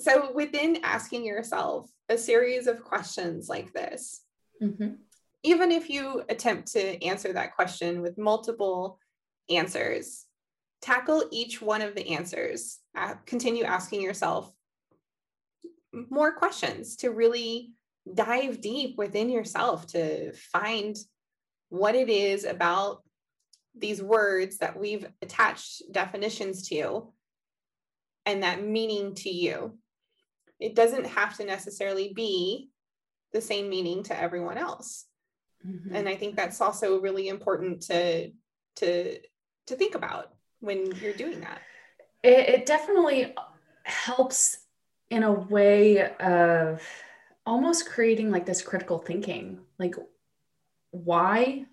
so, 0.00 0.32
within 0.32 0.78
asking 0.82 1.24
yourself 1.24 1.90
a 2.08 2.16
series 2.16 2.66
of 2.66 2.82
questions 2.82 3.48
like 3.48 3.72
this, 3.72 4.22
mm-hmm 4.62 4.94
even 5.44 5.70
if 5.70 5.90
you 5.90 6.24
attempt 6.28 6.72
to 6.72 7.04
answer 7.04 7.32
that 7.32 7.54
question 7.54 8.00
with 8.00 8.18
multiple 8.18 8.98
answers, 9.50 10.24
tackle 10.80 11.24
each 11.30 11.60
one 11.60 11.82
of 11.82 11.94
the 11.94 12.08
answers. 12.08 12.78
Uh, 12.96 13.14
continue 13.26 13.64
asking 13.64 14.00
yourself 14.00 14.50
more 16.10 16.32
questions 16.32 16.96
to 16.96 17.10
really 17.10 17.72
dive 18.12 18.60
deep 18.60 18.96
within 18.96 19.28
yourself 19.28 19.86
to 19.86 20.32
find 20.32 20.96
what 21.68 21.94
it 21.94 22.08
is 22.08 22.44
about 22.44 23.02
these 23.76 24.02
words 24.02 24.58
that 24.58 24.78
we've 24.78 25.06
attached 25.20 25.82
definitions 25.92 26.68
to 26.68 27.12
and 28.24 28.42
that 28.42 28.64
meaning 28.64 29.14
to 29.14 29.30
you. 29.30 29.78
It 30.58 30.74
doesn't 30.74 31.06
have 31.06 31.36
to 31.36 31.44
necessarily 31.44 32.12
be 32.14 32.70
the 33.32 33.40
same 33.40 33.68
meaning 33.68 34.04
to 34.04 34.18
everyone 34.18 34.56
else. 34.56 35.06
Mm-hmm. 35.66 35.94
And 35.94 36.08
I 36.08 36.16
think 36.16 36.36
that's 36.36 36.60
also 36.60 37.00
really 37.00 37.28
important 37.28 37.82
to 37.82 38.30
to 38.76 39.18
to 39.66 39.76
think 39.76 39.94
about 39.94 40.34
when 40.60 40.92
you're 40.96 41.12
doing 41.14 41.40
that. 41.40 41.60
It, 42.22 42.48
it 42.48 42.66
definitely 42.66 43.34
helps 43.84 44.58
in 45.10 45.22
a 45.22 45.32
way 45.32 46.10
of 46.16 46.82
almost 47.46 47.88
creating 47.88 48.30
like 48.30 48.46
this 48.46 48.62
critical 48.62 48.98
thinking. 48.98 49.60
Like, 49.78 49.94
why 50.90 51.66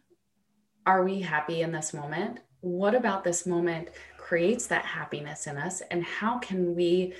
are 0.85 1.03
we 1.03 1.21
happy 1.21 1.61
in 1.61 1.71
this 1.71 1.93
moment? 1.93 2.39
What 2.61 2.95
about 2.95 3.23
this 3.23 3.45
moment 3.45 3.89
creates 4.17 4.67
that 4.67 4.85
happiness 4.85 5.47
in 5.47 5.57
us? 5.57 5.81
And 5.91 6.03
how 6.03 6.39
can 6.39 6.75
we 6.75 7.13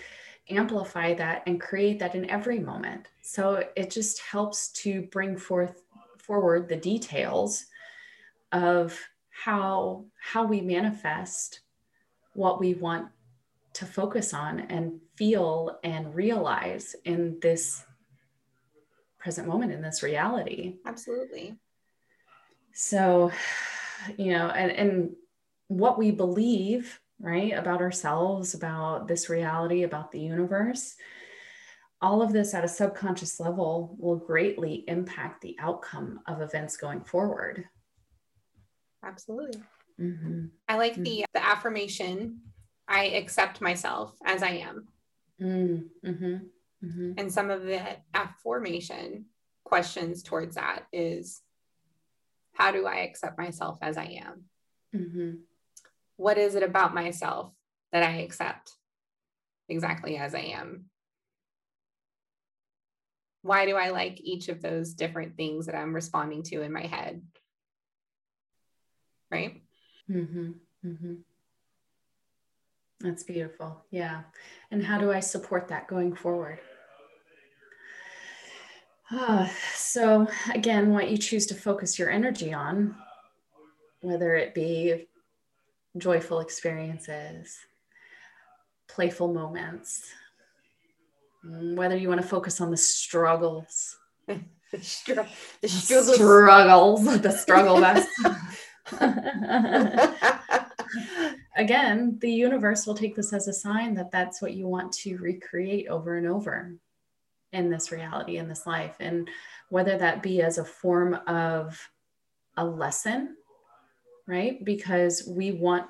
amplify 0.50 1.14
that 1.16 1.44
and 1.48 1.60
create 1.60 2.00
that 2.00 2.16
in 2.16 2.30
every 2.30 2.60
moment? 2.60 3.08
So 3.22 3.64
it 3.76 3.90
just 3.90 4.20
helps 4.20 4.70
to 4.84 5.04
bring 5.04 5.38
forth 5.38 5.82
forward 6.22 6.68
the 6.68 6.76
details 6.76 7.66
of 8.52 9.00
how 9.30 10.06
how 10.20 10.46
we 10.46 10.62
manifest 10.62 11.62
what 12.34 12.60
we 12.60 12.74
want 12.74 13.08
to 13.74 13.86
focus 13.86 14.34
on 14.34 14.60
and 14.60 15.00
feel 15.16 15.80
and 15.84 16.14
realize 16.14 16.96
in 17.06 17.38
this 17.42 17.84
present 19.18 19.48
moment 19.48 19.72
in 19.72 19.82
this 19.82 20.04
reality. 20.04 20.76
Absolutely. 20.86 21.56
So 22.74 23.32
you 24.18 24.34
know 24.34 24.48
and 24.48 24.72
and 24.72 25.16
what 25.68 25.98
we 25.98 26.12
believe 26.12 27.00
right 27.20 27.54
about 27.54 27.82
ourselves 27.82 28.54
about 28.56 29.08
this 29.08 29.30
reality 29.30 29.84
about 29.84 30.12
the 30.12 30.20
universe 30.20 30.96
all 32.02 32.22
of 32.22 32.34
this 32.34 32.54
at 32.54 32.64
a 32.64 32.68
subconscious 32.68 33.40
level 33.40 33.96
will 34.00 34.16
greatly 34.16 34.84
impact 34.88 35.42
the 35.42 35.56
outcome 35.60 36.20
of 36.28 36.42
events 36.42 36.78
going 36.78 37.02
forward. 37.02 37.66
Absolutely. 39.04 39.62
Mm-hmm. 40.00 40.46
I 40.68 40.78
like 40.78 40.94
mm-hmm. 40.94 41.04
the 41.04 41.26
the 41.34 41.46
affirmation. 41.46 42.42
I 42.88 43.06
accept 43.06 43.62
myself 43.62 44.14
as 44.26 44.44
I 44.44 44.50
am. 44.50 44.88
Mm-hmm. 45.42 46.10
mm-hmm. 46.86 47.12
And 47.18 47.32
some 47.32 47.50
of 47.50 47.64
the 47.64 47.82
affirmation 48.14 49.26
questions 49.64 50.24
towards 50.24 50.56
that 50.56 50.88
is, 50.92 51.42
how 52.54 52.72
do 52.72 52.86
I 52.86 52.98
accept 53.00 53.38
myself 53.38 53.78
as 53.82 53.98
I 53.98 54.22
am? 54.24 54.44
Mm-hmm. 54.96 55.32
What 56.18 56.38
is 56.38 56.56
it 56.56 56.64
about 56.64 56.94
myself 56.94 57.54
that 57.92 58.04
I 58.04 58.18
accept 58.18 58.72
exactly 59.70 60.18
as 60.18 60.36
I 60.36 60.40
am? 60.40 60.90
Why 63.41 63.65
do 63.65 63.75
I 63.75 63.89
like 63.89 64.21
each 64.21 64.49
of 64.49 64.62
those 64.62 64.93
different 64.93 65.36
things 65.36 65.65
that 65.65 65.75
I'm 65.75 65.93
responding 65.93 66.43
to 66.43 66.62
in 66.62 66.71
my 66.71 66.86
head? 66.86 67.21
Right? 69.32 69.62
Mm-hmm. 70.10 70.51
Mm-hmm. 70.86 71.13
That's 72.99 73.23
beautiful. 73.23 73.84
Yeah. 73.89 74.21
And 74.69 74.86
how 74.86 74.99
do 74.99 75.12
I 75.12 75.21
support 75.21 75.69
that 75.69 75.88
going 75.88 76.15
forward? 76.15 76.60
Uh, 79.10 79.47
so, 79.75 80.27
again, 80.54 80.91
what 80.93 81.10
you 81.10 81.17
choose 81.17 81.45
to 81.47 81.56
focus 81.56 81.99
your 81.99 82.10
energy 82.10 82.54
on, 82.54 82.95
whether 84.01 84.36
it 84.36 84.54
be 84.54 85.08
joyful 85.97 86.39
experiences, 86.39 87.58
playful 88.88 89.34
moments, 89.34 90.10
Mm, 91.45 91.75
whether 91.75 91.97
you 91.97 92.08
want 92.08 92.21
to 92.21 92.27
focus 92.27 92.62
on 92.62 92.71
the 92.71 92.77
struggles. 92.77 93.97
the, 94.27 94.41
str- 94.82 95.13
the 95.62 95.67
struggles. 95.67 96.15
struggles, 96.15 97.21
the 97.21 97.32
struggle 97.38 97.82
best. 97.82 98.08
Again, 101.56 102.17
the 102.19 102.32
universe 102.32 102.86
will 102.86 102.95
take 102.95 103.15
this 103.15 103.34
as 103.34 103.47
a 103.47 103.54
sign 103.54 103.93
that 103.95 104.12
that's 104.12 104.41
what 104.41 104.54
you 104.54 104.67
want 104.67 104.91
to 104.93 105.17
recreate 105.17 105.88
over 105.88 106.17
and 106.17 106.27
over 106.27 106.75
in 107.51 107.69
this 107.69 107.91
reality, 107.91 108.38
in 108.38 108.47
this 108.47 108.65
life. 108.65 108.95
And 108.99 109.30
whether 109.69 109.97
that 109.97 110.23
be 110.23 110.41
as 110.41 110.58
a 110.58 110.65
form 110.65 111.15
of 111.27 111.80
a 112.58 112.65
lesson, 112.65 113.36
right? 114.27 114.63
Because 114.63 115.27
we 115.27 115.51
want 115.51 115.88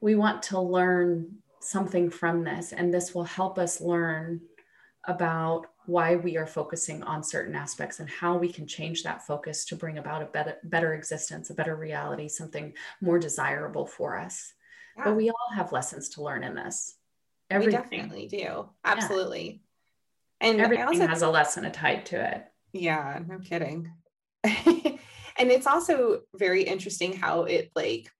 we 0.00 0.14
want 0.14 0.42
to 0.44 0.58
learn 0.58 1.40
something 1.70 2.10
from 2.10 2.44
this, 2.44 2.72
and 2.72 2.92
this 2.92 3.14
will 3.14 3.24
help 3.24 3.58
us 3.58 3.80
learn 3.80 4.40
about 5.04 5.66
why 5.86 6.16
we 6.16 6.36
are 6.36 6.46
focusing 6.46 7.02
on 7.04 7.22
certain 7.22 7.54
aspects 7.54 8.00
and 8.00 8.08
how 8.08 8.36
we 8.36 8.52
can 8.52 8.66
change 8.66 9.02
that 9.02 9.26
focus 9.26 9.64
to 9.64 9.76
bring 9.76 9.98
about 9.98 10.22
a 10.22 10.26
better, 10.26 10.56
better 10.64 10.94
existence, 10.94 11.48
a 11.50 11.54
better 11.54 11.76
reality, 11.76 12.28
something 12.28 12.74
more 13.00 13.18
desirable 13.18 13.86
for 13.86 14.18
us. 14.18 14.52
Yeah. 14.96 15.04
But 15.04 15.16
we 15.16 15.30
all 15.30 15.56
have 15.56 15.72
lessons 15.72 16.10
to 16.10 16.22
learn 16.22 16.44
in 16.44 16.54
this. 16.54 16.96
Everything. 17.50 17.80
We 17.80 17.96
definitely 17.96 18.28
do. 18.28 18.68
Absolutely. 18.84 19.62
Yeah. 20.40 20.48
And 20.48 20.60
everything 20.60 20.86
also, 20.86 21.06
has 21.06 21.22
a 21.22 21.30
lesson 21.30 21.70
tied 21.72 22.06
to 22.06 22.34
it. 22.36 22.44
Yeah, 22.72 23.20
no 23.26 23.38
kidding. 23.38 23.92
and 24.44 25.50
it's 25.50 25.66
also 25.66 26.22
very 26.34 26.62
interesting 26.62 27.16
how 27.16 27.44
it 27.44 27.70
like 27.74 28.10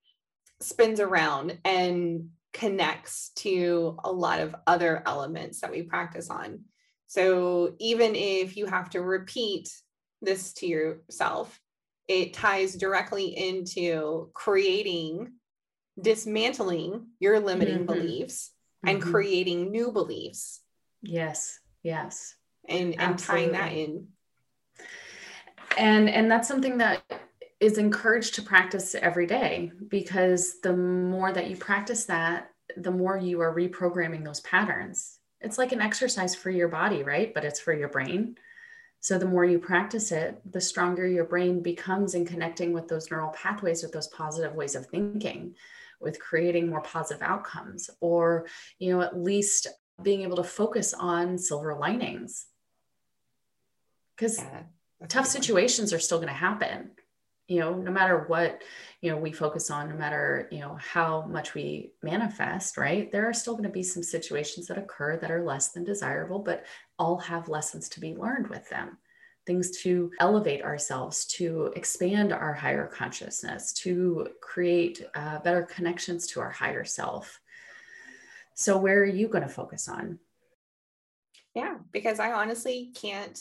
spins 0.61 1.01
around 1.01 1.59
and 1.65 2.31
connects 2.53 3.31
to 3.37 3.99
a 4.05 4.11
lot 4.11 4.41
of 4.41 4.55
other 4.67 5.03
elements 5.07 5.61
that 5.61 5.71
we 5.71 5.83
practice 5.83 6.31
on. 6.31 6.61
So 7.07 7.75
even 7.79 8.15
if 8.15 8.57
you 8.57 8.67
have 8.67 8.91
to 8.91 9.01
repeat 9.01 9.71
this 10.23 10.53
to 10.55 10.67
yourself, 10.67 11.61
it 12.09 12.35
ties 12.35 12.75
directly 12.75 13.37
into 13.37 14.31
creating, 14.35 15.33
dismantling 16.01 17.07
your 17.21 17.41
limiting 17.41 17.87
mm-hmm. 17.87 17.87
beliefs 17.87 18.51
and 18.85 19.01
mm-hmm. 19.01 19.11
creating 19.11 19.71
new 19.71 19.93
beliefs. 19.93 20.61
Yes, 21.03 21.59
yes. 21.83 22.35
And, 22.69 23.01
and 23.01 23.19
tying 23.19 23.53
that 23.53 23.73
in. 23.73 24.09
And 25.77 26.09
and 26.11 26.31
that's 26.31 26.49
something 26.49 26.79
that 26.79 27.03
is 27.61 27.77
encouraged 27.77 28.35
to 28.35 28.43
practice 28.43 28.95
every 28.95 29.27
day 29.27 29.71
because 29.89 30.61
the 30.63 30.75
more 30.75 31.31
that 31.33 31.51
you 31.51 31.57
practice 31.57 32.07
that, 32.07 32.51
the 32.77 32.91
more 32.91 33.19
you 33.19 33.41
are 33.41 33.55
reprogramming 33.55 34.25
those 34.25 34.41
patterns. 34.41 35.19
It's 35.43 35.59
like 35.59 35.73
an 35.73 35.81
exercise 35.81 36.35
for 36.35 36.51
your 36.51 36.69
body, 36.69 37.03
right? 37.03 37.33
But 37.35 37.45
it's 37.45 37.61
for 37.61 37.75
your 37.75 37.89
brain. 37.89 38.37
So 39.01 39.19
the 39.19 39.27
more 39.27 39.45
you 39.45 39.59
practice 39.59 40.13
it, 40.13 40.41
the 40.51 40.61
stronger 40.61 41.07
your 41.07 41.25
brain 41.25 41.63
becomes 41.63 42.15
in 42.15 42.27
connecting 42.27 42.73
with 42.73 42.89
those 42.89 43.11
neural 43.11 43.31
pathways, 43.31 43.83
with 43.83 43.93
those 43.93 44.09
positive 44.09 44.55
ways 44.55 44.75
of 44.75 44.87
thinking, 44.87 45.55
with 46.01 46.21
creating 46.21 46.69
more 46.69 46.83
positive 46.83 47.23
outcomes, 47.23 47.91
or, 48.01 48.47
you 48.79 48.93
know, 48.93 49.03
at 49.03 49.19
least 49.19 49.69
being 50.03 50.23
able 50.23 50.37
to 50.37 50.45
focus 50.45 50.95
on 50.95 51.39
silver 51.39 51.75
linings. 51.75 52.47
Because 54.17 54.39
yeah, 54.39 54.63
tough 55.09 55.27
situations 55.27 55.93
are 55.93 55.99
still 55.99 56.19
going 56.19 56.29
to 56.29 56.35
happen 56.35 56.91
you 57.51 57.59
know 57.59 57.75
no 57.75 57.91
matter 57.91 58.25
what 58.29 58.63
you 59.01 59.11
know 59.11 59.17
we 59.17 59.33
focus 59.33 59.73
on 59.73 59.89
no 59.89 59.97
matter 59.97 60.49
you 60.53 60.61
know 60.61 60.79
how 60.81 61.23
much 61.23 61.53
we 61.53 61.91
manifest 62.01 62.77
right? 62.77 63.11
There 63.11 63.29
are 63.29 63.35
still 63.35 63.55
going 63.55 63.65
to 63.65 63.71
be 63.71 63.83
some 63.83 64.05
situations 64.05 64.69
that 64.69 64.79
occur 64.79 65.17
that 65.17 65.33
are 65.33 65.45
less 65.45 65.71
than 65.71 65.83
desirable 65.83 66.39
but 66.39 66.65
all 66.97 67.19
have 67.19 67.49
lessons 67.49 67.89
to 67.91 68.01
be 68.01 68.15
learned 68.15 68.47
with 68.47 68.69
them. 68.71 68.99
Things 69.47 69.83
to 69.83 70.13
elevate 70.21 70.63
ourselves 70.63 71.25
to 71.39 71.73
expand 71.75 72.33
our 72.33 72.55
higher 72.55 72.87
consciousness 72.87 73.73
to 73.85 74.29
create 74.41 75.05
uh, 75.17 75.41
better 75.41 75.65
connections 75.65 76.29
to 76.29 76.41
our 76.41 76.51
higher 76.51 76.85
self. 76.85 77.41
So 78.55 78.79
where 78.79 79.01
are 79.01 79.05
you 79.07 79.27
going 79.27 79.43
to 79.43 79.53
focus 79.53 79.89
on? 79.89 80.21
Yeah 81.55 81.79
because 81.91 82.21
i 82.21 82.31
honestly 82.31 82.93
can't 82.95 83.41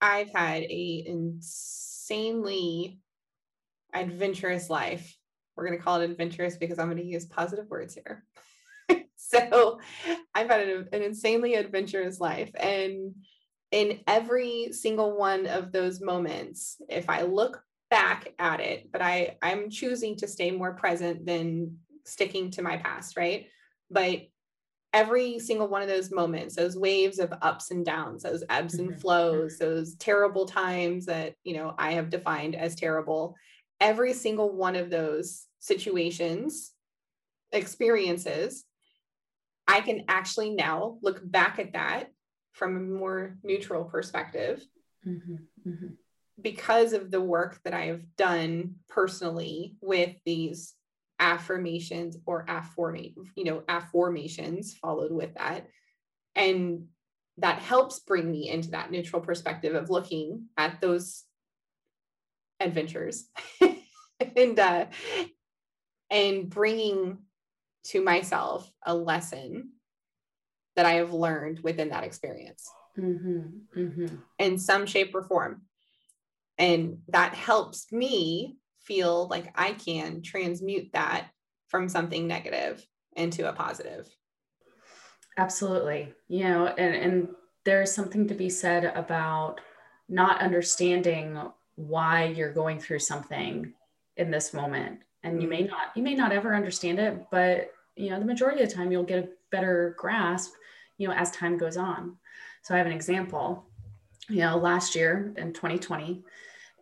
i've 0.00 0.30
had 0.32 0.62
a 0.62 1.04
insanely 2.04 2.98
adventurous 3.94 4.68
life. 4.68 5.16
We're 5.56 5.66
going 5.66 5.78
to 5.78 5.84
call 5.84 6.00
it 6.00 6.10
adventurous 6.10 6.56
because 6.56 6.78
I'm 6.78 6.88
going 6.90 6.98
to 6.98 7.04
use 7.04 7.24
positive 7.24 7.68
words 7.68 7.94
here. 7.94 8.24
so 9.16 9.80
I've 10.34 10.50
had 10.50 10.68
an, 10.68 10.88
an 10.92 11.02
insanely 11.02 11.54
adventurous 11.54 12.20
life. 12.20 12.50
And 12.56 13.14
in 13.70 14.00
every 14.06 14.68
single 14.72 15.16
one 15.16 15.46
of 15.46 15.72
those 15.72 16.00
moments, 16.00 16.76
if 16.88 17.08
I 17.08 17.22
look 17.22 17.62
back 17.90 18.28
at 18.38 18.60
it, 18.60 18.90
but 18.92 19.00
I, 19.00 19.36
I'm 19.40 19.70
choosing 19.70 20.16
to 20.16 20.28
stay 20.28 20.50
more 20.50 20.74
present 20.74 21.24
than 21.24 21.78
sticking 22.04 22.50
to 22.52 22.62
my 22.62 22.76
past, 22.78 23.16
right? 23.16 23.46
But 23.90 24.22
every 24.94 25.40
single 25.40 25.66
one 25.66 25.82
of 25.82 25.88
those 25.88 26.12
moments 26.12 26.54
those 26.54 26.76
waves 26.76 27.18
of 27.18 27.34
ups 27.42 27.72
and 27.72 27.84
downs 27.84 28.22
those 28.22 28.44
ebbs 28.48 28.74
and 28.74 28.90
mm-hmm. 28.90 29.00
flows 29.00 29.58
those 29.58 29.96
terrible 29.96 30.46
times 30.46 31.04
that 31.04 31.34
you 31.42 31.54
know 31.54 31.74
i 31.76 31.92
have 31.92 32.08
defined 32.08 32.54
as 32.54 32.76
terrible 32.76 33.34
every 33.80 34.12
single 34.12 34.54
one 34.54 34.76
of 34.76 34.88
those 34.88 35.46
situations 35.58 36.72
experiences 37.52 38.64
i 39.66 39.80
can 39.80 40.04
actually 40.06 40.50
now 40.50 40.96
look 41.02 41.20
back 41.28 41.58
at 41.58 41.72
that 41.72 42.10
from 42.52 42.76
a 42.76 42.80
more 42.80 43.36
neutral 43.42 43.84
perspective 43.84 44.64
mm-hmm. 45.04 45.36
Mm-hmm. 45.68 45.88
because 46.40 46.92
of 46.92 47.10
the 47.10 47.20
work 47.20 47.58
that 47.64 47.74
i 47.74 47.86
have 47.86 48.02
done 48.16 48.76
personally 48.88 49.74
with 49.80 50.14
these 50.24 50.74
affirmations 51.24 52.18
or 52.26 52.44
affirmate, 52.46 53.16
you 53.34 53.44
know, 53.44 53.62
affirmations 53.66 54.74
followed 54.74 55.10
with 55.10 55.32
that. 55.34 55.68
And 56.36 56.88
that 57.38 57.60
helps 57.60 58.00
bring 58.00 58.30
me 58.30 58.50
into 58.50 58.72
that 58.72 58.90
neutral 58.90 59.22
perspective 59.22 59.74
of 59.74 59.88
looking 59.88 60.48
at 60.58 60.82
those 60.82 61.24
adventures 62.60 63.24
and 64.36 64.58
uh, 64.58 64.86
and 66.10 66.50
bringing 66.50 67.18
to 67.84 68.02
myself 68.02 68.70
a 68.84 68.94
lesson 68.94 69.70
that 70.76 70.84
I 70.84 70.94
have 70.94 71.14
learned 71.14 71.60
within 71.60 71.88
that 71.88 72.04
experience 72.04 72.68
mm-hmm, 72.98 73.80
mm-hmm. 73.80 74.16
in 74.38 74.58
some 74.58 74.84
shape 74.84 75.14
or 75.14 75.22
form. 75.22 75.62
And 76.58 76.98
that 77.08 77.34
helps 77.34 77.90
me 77.90 78.56
feel 78.84 79.28
like 79.28 79.52
I 79.54 79.72
can 79.72 80.22
transmute 80.22 80.92
that 80.92 81.28
from 81.68 81.88
something 81.88 82.26
negative 82.26 82.86
into 83.16 83.48
a 83.48 83.52
positive. 83.52 84.08
Absolutely. 85.36 86.12
You 86.28 86.44
know, 86.44 86.66
and, 86.66 86.94
and 86.94 87.28
there's 87.64 87.92
something 87.92 88.28
to 88.28 88.34
be 88.34 88.48
said 88.48 88.84
about 88.84 89.60
not 90.08 90.40
understanding 90.40 91.40
why 91.76 92.26
you're 92.26 92.52
going 92.52 92.78
through 92.78 93.00
something 93.00 93.72
in 94.16 94.30
this 94.30 94.54
moment. 94.54 95.00
And 95.22 95.42
you 95.42 95.48
may 95.48 95.62
mm-hmm. 95.62 95.70
not, 95.70 95.96
you 95.96 96.02
may 96.02 96.14
not 96.14 96.32
ever 96.32 96.54
understand 96.54 96.98
it, 96.98 97.26
but 97.30 97.72
you 97.96 98.10
know, 98.10 98.18
the 98.18 98.24
majority 98.24 98.62
of 98.62 98.68
the 98.68 98.74
time 98.74 98.92
you'll 98.92 99.02
get 99.02 99.24
a 99.24 99.28
better 99.50 99.94
grasp, 99.98 100.52
you 100.98 101.08
know, 101.08 101.14
as 101.14 101.30
time 101.30 101.56
goes 101.56 101.76
on. 101.76 102.16
So 102.62 102.74
I 102.74 102.78
have 102.78 102.86
an 102.86 102.92
example. 102.92 103.64
You 104.28 104.38
know, 104.38 104.56
last 104.56 104.94
year 104.94 105.34
in 105.36 105.52
2020, 105.52 106.22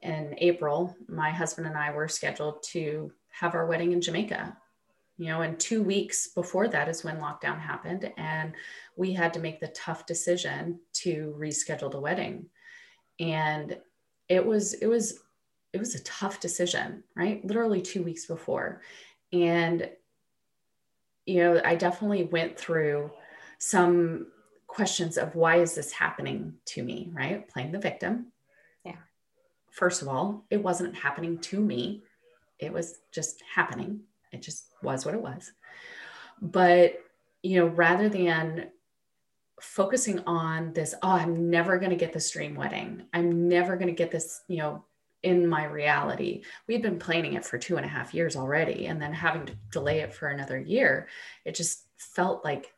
in 0.02 0.34
April, 0.38 0.96
my 1.08 1.30
husband 1.30 1.66
and 1.66 1.76
I 1.76 1.92
were 1.92 2.08
scheduled 2.08 2.62
to 2.64 3.12
have 3.30 3.54
our 3.54 3.66
wedding 3.66 3.92
in 3.92 4.00
Jamaica. 4.00 4.56
You 5.18 5.26
know, 5.28 5.42
and 5.42 5.60
two 5.60 5.82
weeks 5.82 6.28
before 6.28 6.68
that 6.68 6.88
is 6.88 7.04
when 7.04 7.20
lockdown 7.20 7.60
happened, 7.60 8.10
and 8.16 8.54
we 8.96 9.12
had 9.12 9.34
to 9.34 9.40
make 9.40 9.60
the 9.60 9.68
tough 9.68 10.06
decision 10.06 10.80
to 10.94 11.34
reschedule 11.38 11.90
the 11.90 12.00
wedding. 12.00 12.46
And 13.20 13.78
it 14.28 14.44
was, 14.44 14.74
it 14.74 14.86
was, 14.86 15.20
it 15.72 15.78
was 15.78 15.94
a 15.94 16.02
tough 16.02 16.40
decision, 16.40 17.04
right? 17.14 17.44
Literally 17.44 17.82
two 17.82 18.02
weeks 18.02 18.26
before. 18.26 18.80
And, 19.32 19.88
you 21.26 21.36
know, 21.36 21.60
I 21.64 21.76
definitely 21.76 22.24
went 22.24 22.58
through 22.58 23.10
some 23.58 24.26
questions 24.66 25.18
of 25.18 25.36
why 25.36 25.56
is 25.60 25.74
this 25.74 25.92
happening 25.92 26.54
to 26.64 26.82
me, 26.82 27.10
right? 27.12 27.48
Playing 27.48 27.72
the 27.72 27.78
victim 27.78 28.31
first 29.72 30.02
of 30.02 30.08
all, 30.08 30.44
it 30.50 30.62
wasn't 30.62 30.94
happening 30.94 31.38
to 31.38 31.60
me. 31.60 32.02
It 32.58 32.72
was 32.72 33.00
just 33.10 33.42
happening. 33.52 34.00
It 34.30 34.42
just 34.42 34.66
was 34.82 35.04
what 35.04 35.14
it 35.14 35.20
was. 35.20 35.50
But, 36.40 37.02
you 37.42 37.58
know, 37.58 37.66
rather 37.66 38.08
than 38.08 38.68
focusing 39.60 40.20
on 40.26 40.72
this, 40.74 40.94
oh, 41.02 41.12
I'm 41.12 41.50
never 41.50 41.78
going 41.78 41.90
to 41.90 41.96
get 41.96 42.12
this 42.12 42.30
dream 42.30 42.54
wedding. 42.54 43.04
I'm 43.12 43.48
never 43.48 43.76
going 43.76 43.88
to 43.88 43.94
get 43.94 44.10
this, 44.10 44.42
you 44.48 44.58
know, 44.58 44.84
in 45.22 45.46
my 45.46 45.64
reality. 45.64 46.42
We'd 46.66 46.82
been 46.82 46.98
planning 46.98 47.34
it 47.34 47.44
for 47.44 47.58
two 47.58 47.76
and 47.76 47.86
a 47.86 47.88
half 47.88 48.12
years 48.12 48.36
already. 48.36 48.86
And 48.86 49.00
then 49.00 49.12
having 49.12 49.46
to 49.46 49.56
delay 49.70 50.00
it 50.00 50.12
for 50.12 50.28
another 50.28 50.60
year, 50.60 51.08
it 51.44 51.54
just 51.54 51.86
felt 51.96 52.44
like, 52.44 52.74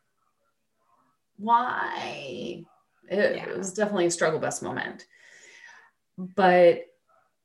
why? 1.39 2.65
It, 3.09 3.37
yeah. 3.37 3.49
it 3.49 3.57
was 3.57 3.73
definitely 3.73 4.07
a 4.07 4.11
struggle 4.11 4.39
bus 4.39 4.63
moment. 4.63 5.07
But, 6.17 6.87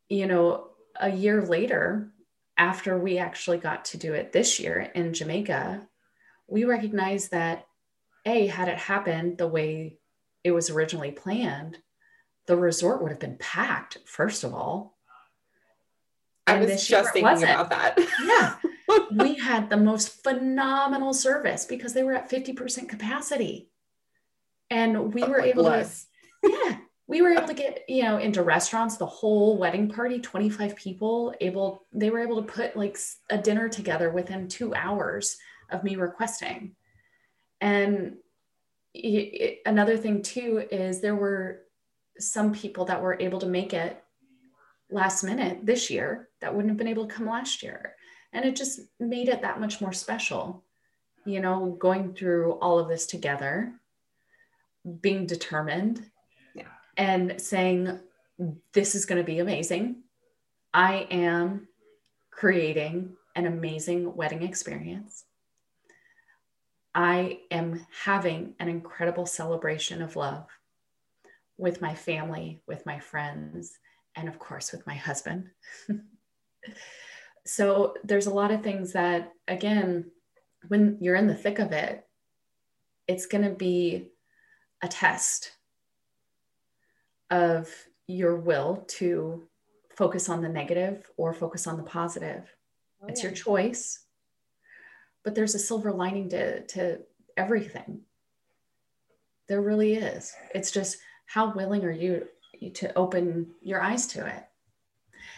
you 0.10 0.28
know, 0.28 0.68
a 1.00 1.10
year 1.10 1.42
later, 1.42 2.12
after 2.58 2.98
we 2.98 3.18
actually 3.18 3.58
got 3.58 3.86
to 3.86 3.98
do 3.98 4.14
it 4.14 4.32
this 4.32 4.60
year 4.60 4.92
in 4.94 5.14
Jamaica, 5.14 5.88
we 6.48 6.66
recognized 6.66 7.32
that 7.32 7.66
A, 8.26 8.48
had 8.48 8.68
it 8.68 8.78
happened 8.78 9.38
the 9.38 9.48
way 9.48 10.00
it 10.44 10.52
was 10.52 10.70
originally 10.70 11.12
planned, 11.12 11.78
the 12.48 12.58
resort 12.58 13.02
would 13.02 13.12
have 13.12 13.20
been 13.20 13.38
packed, 13.38 14.00
first 14.06 14.44
of 14.44 14.54
all. 14.54 14.98
And 16.48 16.64
I 16.64 16.66
was 16.66 16.88
just 16.88 17.14
thinking 17.14 17.44
about 17.44 17.70
that. 17.70 17.98
yeah. 18.24 18.56
We 19.12 19.36
had 19.36 19.70
the 19.70 19.78
most 19.78 20.24
phenomenal 20.24 21.14
service 21.14 21.64
because 21.64 21.94
they 21.94 22.02
were 22.02 22.14
at 22.14 22.30
50% 22.30 22.90
capacity. 22.90 23.70
And 24.72 25.14
we 25.14 25.22
oh, 25.22 25.30
were 25.30 25.42
able 25.42 25.66
bless. 25.66 26.08
to, 26.44 26.52
yeah, 26.52 26.78
we 27.10 27.24
were 27.24 27.32
able 27.32 27.48
to 27.48 27.56
get 27.56 27.84
you 27.90 28.04
know 28.04 28.18
into 28.18 28.44
restaurants 28.44 28.96
the 28.96 29.06
whole 29.06 29.58
wedding 29.58 29.90
party 29.90 30.20
25 30.20 30.76
people 30.76 31.34
able 31.42 31.84
they 31.92 32.12
were 32.12 32.20
able 32.20 32.42
to 32.42 32.54
put 32.54 32.78
like 32.78 32.98
a 33.32 33.38
dinner 33.38 33.68
together 33.68 34.12
within 34.12 34.48
two 34.48 34.74
hours 34.76 35.38
of 35.72 35.84
me 35.84 35.96
requesting 35.96 36.76
and 37.62 38.16
it, 38.94 39.60
another 39.66 39.98
thing 39.98 40.22
too 40.22 40.66
is 40.72 41.02
there 41.02 41.16
were 41.16 41.64
some 42.20 42.54
people 42.54 42.86
that 42.86 43.02
were 43.02 43.18
able 43.20 43.40
to 43.40 43.48
make 43.48 43.74
it 43.74 44.02
last 44.92 45.24
minute 45.24 45.66
this 45.66 45.90
year 45.90 46.30
that 46.42 46.54
wouldn't 46.54 46.70
have 46.70 46.78
been 46.78 46.88
able 46.88 47.08
to 47.08 47.14
come 47.14 47.28
last 47.28 47.64
year 47.64 47.96
And 48.34 48.46
it 48.46 48.56
just 48.56 48.82
made 49.00 49.30
it 49.30 49.42
that 49.42 49.60
much 49.60 49.82
more 49.82 49.94
special, 49.94 50.64
you 51.26 51.40
know, 51.40 51.76
going 51.80 52.14
through 52.14 52.54
all 52.54 52.78
of 52.78 52.88
this 52.88 53.08
together, 53.08 53.74
being 55.02 55.26
determined. 55.26 56.10
And 57.00 57.42
saying, 57.42 57.98
This 58.74 58.94
is 58.94 59.06
going 59.06 59.18
to 59.18 59.26
be 59.26 59.40
amazing. 59.40 60.04
I 60.72 61.08
am 61.10 61.68
creating 62.30 63.16
an 63.36 63.48
amazing 63.48 64.16
wedding 64.16 64.44
experience. 64.44 65.24
I 66.94 67.40
am 67.50 67.86
having 68.04 68.54
an 68.60 68.68
incredible 68.68 69.26
celebration 69.26 70.02
of 70.02 70.16
love 70.16 70.46
with 71.58 71.82
my 71.82 71.96
family, 71.96 72.62
with 72.68 72.86
my 72.86 73.00
friends, 73.00 73.78
and 74.16 74.28
of 74.28 74.38
course 74.38 74.72
with 74.72 74.86
my 74.86 74.96
husband. 74.96 75.50
so 77.46 77.96
there's 78.04 78.28
a 78.28 78.34
lot 78.34 78.52
of 78.52 78.62
things 78.62 78.94
that, 78.94 79.32
again, 79.48 80.12
when 80.68 80.98
you're 81.00 81.16
in 81.16 81.28
the 81.28 81.36
thick 81.36 81.60
of 81.60 81.72
it, 81.72 82.06
it's 83.08 83.26
going 83.26 83.46
to 83.46 83.56
be 83.56 84.10
a 84.82 84.88
test 84.88 85.54
of 87.30 87.70
your 88.08 88.38
will 88.38 88.86
to 88.88 89.48
focus 89.96 90.30
on 90.30 90.42
the 90.42 90.50
negative 90.50 91.10
or 91.18 91.34
focus 91.34 91.68
on 91.68 91.78
the 91.78 91.84
positive. 91.84 92.54
Oh, 93.02 93.08
it's 93.08 93.22
yeah. 93.22 93.30
your 93.30 93.36
choice, 93.36 94.00
but 95.24 95.36
there's 95.36 95.56
a 95.56 95.60
silver 95.60 95.92
lining 95.92 96.30
to, 96.30 96.66
to 96.68 97.00
everything. 97.38 98.02
There 99.48 99.62
really 99.62 99.96
is. 99.96 100.34
It's 100.54 100.72
just 100.72 100.98
how 101.26 101.54
willing 101.54 101.84
are 101.84 101.92
you 101.92 102.28
to 102.76 102.94
open 102.98 103.52
your 103.62 103.82
eyes 103.82 104.08
to 104.08 104.26
it? 104.26 104.46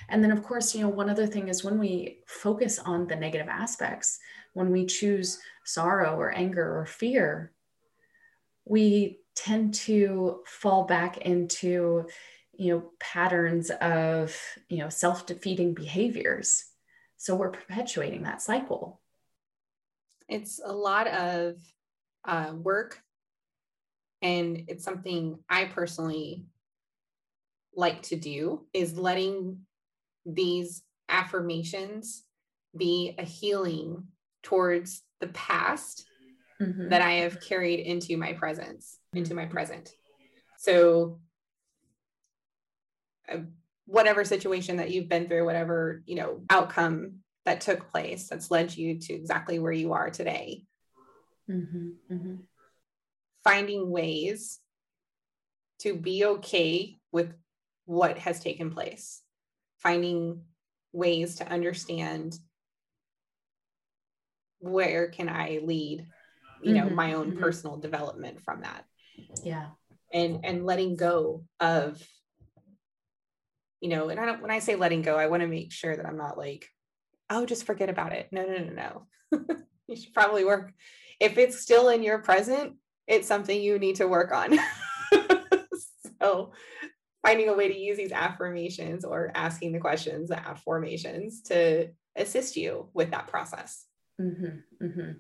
And 0.10 0.24
then, 0.24 0.32
of 0.32 0.44
course, 0.44 0.76
you 0.76 0.82
know, 0.82 0.90
one 0.90 1.10
other 1.10 1.28
thing 1.28 1.48
is 1.48 1.64
when 1.64 1.80
we 1.80 2.20
focus 2.26 2.80
on 2.80 3.08
the 3.08 3.16
negative 3.16 3.48
aspects, 3.48 4.20
when 4.54 4.72
we 4.72 4.86
choose 4.86 5.40
sorrow 5.64 6.20
or 6.20 6.32
anger 6.32 6.78
or 6.78 6.86
fear, 6.86 7.52
we 8.66 9.21
tend 9.36 9.74
to 9.74 10.42
fall 10.46 10.86
back 10.86 11.18
into, 11.18 12.08
you 12.54 12.74
know, 12.74 12.92
patterns 13.00 13.70
of, 13.70 14.38
you 14.70 14.78
know, 14.80 14.90
self 14.90 15.26
defeating 15.26 15.74
behaviors. 15.74 16.66
So 17.18 17.36
we're 17.36 17.52
perpetuating 17.52 18.24
that 18.24 18.42
cycle. 18.42 19.00
It's 20.28 20.60
a 20.64 20.74
lot 20.74 21.08
of 21.08 21.56
uh, 22.26 22.54
work. 22.56 23.00
And 24.22 24.64
it's 24.68 24.84
something 24.84 25.40
I 25.50 25.66
personally 25.66 26.46
like 27.76 28.02
to 28.04 28.16
do 28.16 28.66
is 28.74 28.98
letting 28.98 29.60
these 30.26 30.84
affirmations 31.10 32.24
be 32.78 33.16
a 33.18 33.24
healing 33.24 34.08
towards 34.44 35.04
the 35.20 35.28
past 35.28 36.06
mm-hmm. 36.62 36.90
that 36.90 37.02
I 37.02 37.14
have 37.14 37.42
carried 37.42 37.80
into 37.80 38.18
my 38.18 38.34
presence, 38.34 38.98
into 39.14 39.34
my 39.34 39.46
present. 39.46 39.92
So, 40.58 41.20
uh, 43.32 43.40
whatever 43.86 44.24
situation 44.24 44.78
that 44.78 44.92
you've 44.92 45.10
been 45.10 45.28
through, 45.28 45.46
whatever, 45.46 46.02
you 46.06 46.16
know, 46.16 46.42
outcome 46.50 47.20
that 47.46 47.62
took 47.62 47.90
place 47.92 48.28
that's 48.30 48.52
led 48.52 48.76
you 48.76 49.00
to 49.00 49.14
exactly 49.14 49.60
where 49.60 49.72
you 49.72 49.94
are 49.94 50.10
today. 50.10 50.64
Mm-hmm. 51.50 51.90
Mm-hmm. 52.12 52.36
Finding 53.44 53.90
ways 53.90 54.60
to 55.80 55.96
be 55.96 56.24
okay 56.26 56.98
with 57.12 57.34
what 57.86 58.18
has 58.20 58.40
taken 58.40 58.70
place, 58.70 59.22
finding 59.80 60.44
ways 60.94 61.36
to 61.38 61.50
understand 61.50 62.38
where 64.60 65.10
can 65.10 65.28
I 65.28 65.60
lead, 65.64 66.06
you 66.62 66.74
know, 66.74 66.86
mm-hmm, 66.86 66.96
my 66.96 67.14
own 67.14 67.32
mm-hmm. 67.32 67.40
personal 67.40 67.78
development 67.78 68.42
from 68.42 68.62
that. 68.62 68.86
Yeah. 69.44 69.68
And 70.14 70.46
and 70.46 70.66
letting 70.66 70.96
go 70.96 71.46
of, 71.60 72.02
you 73.80 73.90
know, 73.90 74.10
and 74.10 74.20
I 74.20 74.26
don't 74.26 74.42
when 74.42 74.52
I 74.52 74.60
say 74.60 74.76
letting 74.76 75.02
go, 75.02 75.18
I 75.18 75.28
want 75.28 75.42
to 75.42 75.48
make 75.48 75.72
sure 75.72 75.96
that 75.96 76.06
I'm 76.06 76.18
not 76.18 76.38
like, 76.38 76.68
oh, 77.30 77.46
just 77.46 77.66
forget 77.66 77.90
about 77.90 78.14
it. 78.14 78.28
No, 78.32 78.46
no, 78.46 78.58
no, 78.58 79.06
no. 79.32 79.56
you 79.88 79.96
should 79.96 80.14
probably 80.14 80.46
work. 80.46 80.74
If 81.20 81.38
it's 81.38 81.60
still 81.60 81.90
in 81.90 82.04
your 82.04 82.20
present, 82.20 82.74
it's 83.08 83.28
something 83.28 83.62
you 83.62 83.80
need 83.80 83.98
to 83.98 84.08
work 84.08 84.32
on. 84.32 84.58
so 86.22 86.52
finding 87.26 87.50
a 87.50 87.54
way 87.54 87.68
to 87.68 87.78
use 87.78 87.98
these 87.98 88.12
affirmations 88.12 89.06
or 89.06 89.32
asking 89.36 89.72
the 89.72 89.80
questions, 89.80 90.30
the 90.30 90.36
afformations 90.36 91.44
to 91.46 91.90
assist 92.16 92.58
you 92.58 92.90
with 92.94 93.12
that 93.12 93.28
process. 93.28 93.86
Mm-hmm, 94.20 94.86
mm-hmm. 94.86 95.12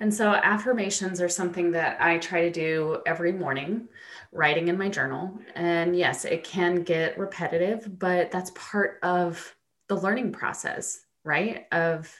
And 0.00 0.14
so, 0.14 0.32
affirmations 0.32 1.20
are 1.20 1.28
something 1.28 1.72
that 1.72 2.00
I 2.00 2.18
try 2.18 2.42
to 2.42 2.50
do 2.50 3.02
every 3.04 3.32
morning, 3.32 3.88
writing 4.32 4.68
in 4.68 4.78
my 4.78 4.88
journal. 4.88 5.38
And 5.54 5.96
yes, 5.96 6.24
it 6.24 6.44
can 6.44 6.82
get 6.82 7.18
repetitive, 7.18 7.98
but 7.98 8.30
that's 8.30 8.52
part 8.54 8.98
of 9.02 9.56
the 9.88 9.96
learning 9.96 10.32
process, 10.32 11.00
right? 11.24 11.66
Of, 11.72 12.14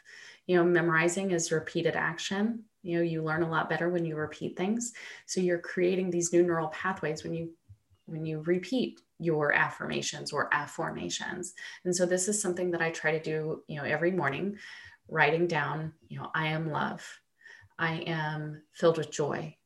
you 0.46 0.56
know, 0.56 0.64
memorizing 0.64 1.30
is 1.30 1.52
repeated 1.52 1.94
action. 1.94 2.64
You 2.82 2.96
know, 2.96 3.02
you 3.02 3.22
learn 3.22 3.42
a 3.42 3.50
lot 3.50 3.70
better 3.70 3.88
when 3.88 4.04
you 4.04 4.16
repeat 4.16 4.56
things. 4.56 4.92
So, 5.26 5.40
you're 5.40 5.58
creating 5.58 6.10
these 6.10 6.32
new 6.32 6.42
neural 6.42 6.68
pathways 6.68 7.22
when 7.22 7.34
you 7.34 7.50
when 8.06 8.24
you 8.24 8.40
repeat 8.40 9.00
your 9.18 9.52
affirmations 9.52 10.32
or 10.32 10.48
afformations. 10.50 11.52
And 11.84 11.94
so 11.94 12.06
this 12.06 12.26
is 12.26 12.40
something 12.40 12.70
that 12.70 12.80
I 12.80 12.90
try 12.90 13.12
to 13.12 13.20
do, 13.20 13.62
you 13.68 13.76
know, 13.76 13.84
every 13.84 14.10
morning, 14.10 14.56
writing 15.08 15.46
down, 15.46 15.92
you 16.08 16.18
know, 16.18 16.30
I 16.34 16.48
am 16.48 16.70
love. 16.70 17.06
I 17.78 17.96
am 18.06 18.62
filled 18.72 18.98
with 18.98 19.10
joy. 19.10 19.56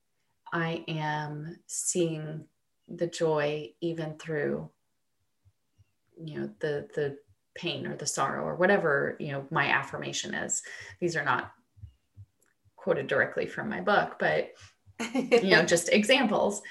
I 0.53 0.85
am 0.87 1.57
seeing 1.67 2.45
the 2.89 3.07
joy 3.07 3.71
even 3.81 4.15
through 4.19 4.71
you 6.23 6.41
know 6.41 6.51
the 6.61 6.89
the 6.95 7.17
pain 7.55 7.87
or 7.87 7.97
the 7.97 8.07
sorrow 8.07 8.45
or 8.45 8.55
whatever 8.57 9.17
you 9.19 9.33
know 9.33 9.47
my 9.51 9.69
affirmation 9.69 10.35
is. 10.35 10.63
These 11.01 11.17
are 11.17 11.25
not 11.25 11.53
quoted 12.77 13.07
directly 13.07 13.47
from 13.47 13.69
my 13.69 13.81
book 13.81 14.19
but 14.19 14.53
you 15.15 15.51
know 15.51 15.63
just 15.65 15.89
examples. 15.89 16.63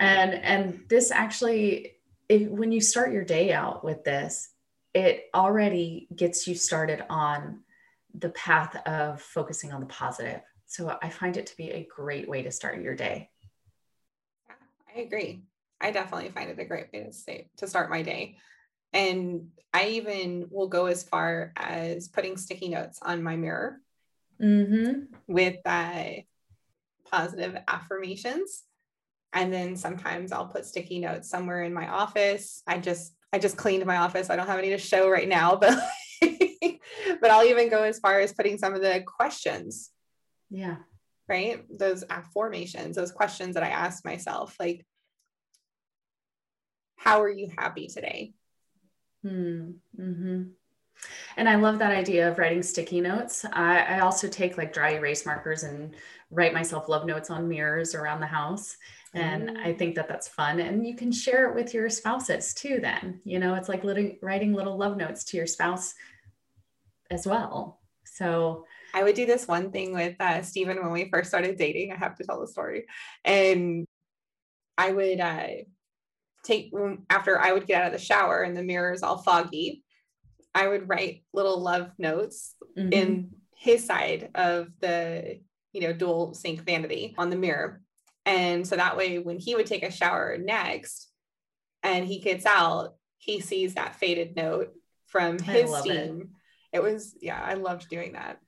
And 0.00 0.34
and 0.34 0.80
this 0.88 1.10
actually 1.10 1.92
if, 2.28 2.48
when 2.48 2.72
you 2.72 2.80
start 2.80 3.12
your 3.12 3.24
day 3.24 3.52
out 3.52 3.84
with 3.84 4.02
this 4.04 4.50
it 4.94 5.26
already 5.34 6.08
gets 6.16 6.48
you 6.48 6.54
started 6.54 7.04
on 7.08 7.60
the 8.18 8.30
path 8.30 8.74
of 8.86 9.20
focusing 9.20 9.72
on 9.72 9.80
the 9.80 9.86
positive 9.86 10.40
so 10.68 10.96
i 11.02 11.10
find 11.10 11.36
it 11.36 11.46
to 11.46 11.56
be 11.56 11.70
a 11.70 11.88
great 11.94 12.28
way 12.28 12.42
to 12.42 12.52
start 12.52 12.80
your 12.80 12.94
day 12.94 13.28
Yeah, 14.48 14.54
i 14.96 15.00
agree 15.00 15.42
i 15.80 15.90
definitely 15.90 16.30
find 16.30 16.50
it 16.50 16.58
a 16.58 16.64
great 16.64 16.86
way 16.92 17.04
to 17.04 17.12
say 17.12 17.50
to 17.56 17.66
start 17.66 17.90
my 17.90 18.02
day 18.02 18.36
and 18.92 19.48
i 19.74 19.88
even 19.88 20.46
will 20.50 20.68
go 20.68 20.86
as 20.86 21.02
far 21.02 21.52
as 21.56 22.08
putting 22.08 22.36
sticky 22.36 22.68
notes 22.68 23.00
on 23.02 23.22
my 23.22 23.34
mirror 23.34 23.80
mm-hmm. 24.40 25.00
with 25.26 25.56
uh, 25.64 26.04
positive 27.10 27.56
affirmations. 27.66 28.64
And 29.32 29.52
then 29.52 29.76
sometimes 29.76 30.32
I'll 30.32 30.46
put 30.46 30.66
sticky 30.66 31.00
notes 31.00 31.28
somewhere 31.28 31.62
in 31.62 31.74
my 31.74 31.88
office. 31.88 32.62
I 32.66 32.78
just 32.78 33.14
I 33.32 33.38
just 33.38 33.58
cleaned 33.58 33.84
my 33.84 33.98
office. 33.98 34.30
I 34.30 34.36
don't 34.36 34.46
have 34.46 34.58
any 34.58 34.70
to 34.70 34.78
show 34.78 35.10
right 35.10 35.28
now, 35.28 35.56
but 35.60 35.78
but 36.20 37.30
I'll 37.30 37.44
even 37.44 37.68
go 37.68 37.82
as 37.82 37.98
far 37.98 38.20
as 38.20 38.32
putting 38.32 38.58
some 38.58 38.74
of 38.74 38.80
the 38.80 39.02
questions. 39.06 39.90
Yeah. 40.50 40.76
Right? 41.28 41.64
Those 41.70 42.04
affirmations, 42.08 42.96
those 42.96 43.12
questions 43.12 43.54
that 43.54 43.62
I 43.62 43.68
ask 43.68 44.04
myself 44.04 44.56
like 44.58 44.86
how 46.98 47.22
are 47.22 47.30
you 47.30 47.48
happy 47.56 47.86
today? 47.86 48.34
Hmm. 49.22 49.70
Mm-hmm. 49.98 50.42
And 51.36 51.48
I 51.48 51.54
love 51.54 51.78
that 51.78 51.92
idea 51.92 52.28
of 52.28 52.38
writing 52.38 52.62
sticky 52.62 53.00
notes. 53.00 53.44
I, 53.52 53.78
I, 53.78 54.00
also 54.00 54.28
take 54.28 54.58
like 54.58 54.72
dry 54.72 54.94
erase 54.94 55.24
markers 55.24 55.62
and 55.62 55.94
write 56.30 56.52
myself 56.52 56.88
love 56.88 57.06
notes 57.06 57.30
on 57.30 57.48
mirrors 57.48 57.94
around 57.94 58.20
the 58.20 58.26
house. 58.26 58.76
And 59.14 59.50
mm. 59.50 59.56
I 59.58 59.72
think 59.72 59.94
that 59.94 60.08
that's 60.08 60.28
fun. 60.28 60.58
And 60.58 60.86
you 60.86 60.96
can 60.96 61.12
share 61.12 61.48
it 61.48 61.54
with 61.54 61.72
your 61.72 61.88
spouses 61.88 62.52
too, 62.52 62.80
then. 62.82 63.20
You 63.24 63.38
know, 63.38 63.54
it's 63.54 63.68
like 63.68 63.84
little, 63.84 64.10
writing 64.20 64.52
little 64.52 64.76
love 64.76 64.96
notes 64.96 65.24
to 65.24 65.36
your 65.36 65.46
spouse 65.46 65.94
as 67.10 67.26
well. 67.26 67.80
So 68.04 68.66
I 68.94 69.02
would 69.02 69.14
do 69.14 69.26
this 69.26 69.46
one 69.46 69.70
thing 69.70 69.92
with 69.92 70.16
uh, 70.20 70.42
Stephen 70.42 70.78
when 70.78 70.92
we 70.92 71.10
first 71.10 71.28
started 71.28 71.56
dating. 71.56 71.92
I 71.92 71.96
have 71.96 72.16
to 72.16 72.24
tell 72.24 72.40
the 72.40 72.46
story. 72.46 72.86
And 73.24 73.86
I 74.76 74.92
would 74.92 75.20
uh, 75.20 75.46
take, 76.44 76.72
after 77.10 77.38
I 77.38 77.52
would 77.52 77.66
get 77.66 77.82
out 77.82 77.86
of 77.88 77.92
the 77.92 78.04
shower 78.04 78.42
and 78.42 78.56
the 78.56 78.62
mirror 78.62 78.92
is 78.92 79.02
all 79.02 79.18
foggy, 79.18 79.84
I 80.54 80.68
would 80.68 80.88
write 80.88 81.24
little 81.32 81.60
love 81.60 81.90
notes 81.98 82.54
mm-hmm. 82.76 82.92
in 82.92 83.30
his 83.56 83.84
side 83.84 84.30
of 84.34 84.68
the, 84.80 85.40
you 85.72 85.80
know, 85.82 85.92
dual 85.92 86.34
sink 86.34 86.62
vanity 86.62 87.14
on 87.18 87.30
the 87.30 87.36
mirror. 87.36 87.82
And 88.24 88.66
so 88.66 88.76
that 88.76 88.96
way, 88.96 89.18
when 89.18 89.38
he 89.38 89.54
would 89.54 89.66
take 89.66 89.82
a 89.82 89.92
shower 89.92 90.36
next 90.38 91.10
and 91.82 92.06
he 92.06 92.20
gets 92.20 92.46
out, 92.46 92.94
he 93.18 93.40
sees 93.40 93.74
that 93.74 93.96
faded 93.96 94.36
note 94.36 94.72
from 95.08 95.38
his 95.38 95.74
steam. 95.76 96.30
it 96.72 96.82
was 96.82 97.14
yeah 97.20 97.40
i 97.42 97.54
loved 97.54 97.88
doing 97.88 98.12
that 98.12 98.38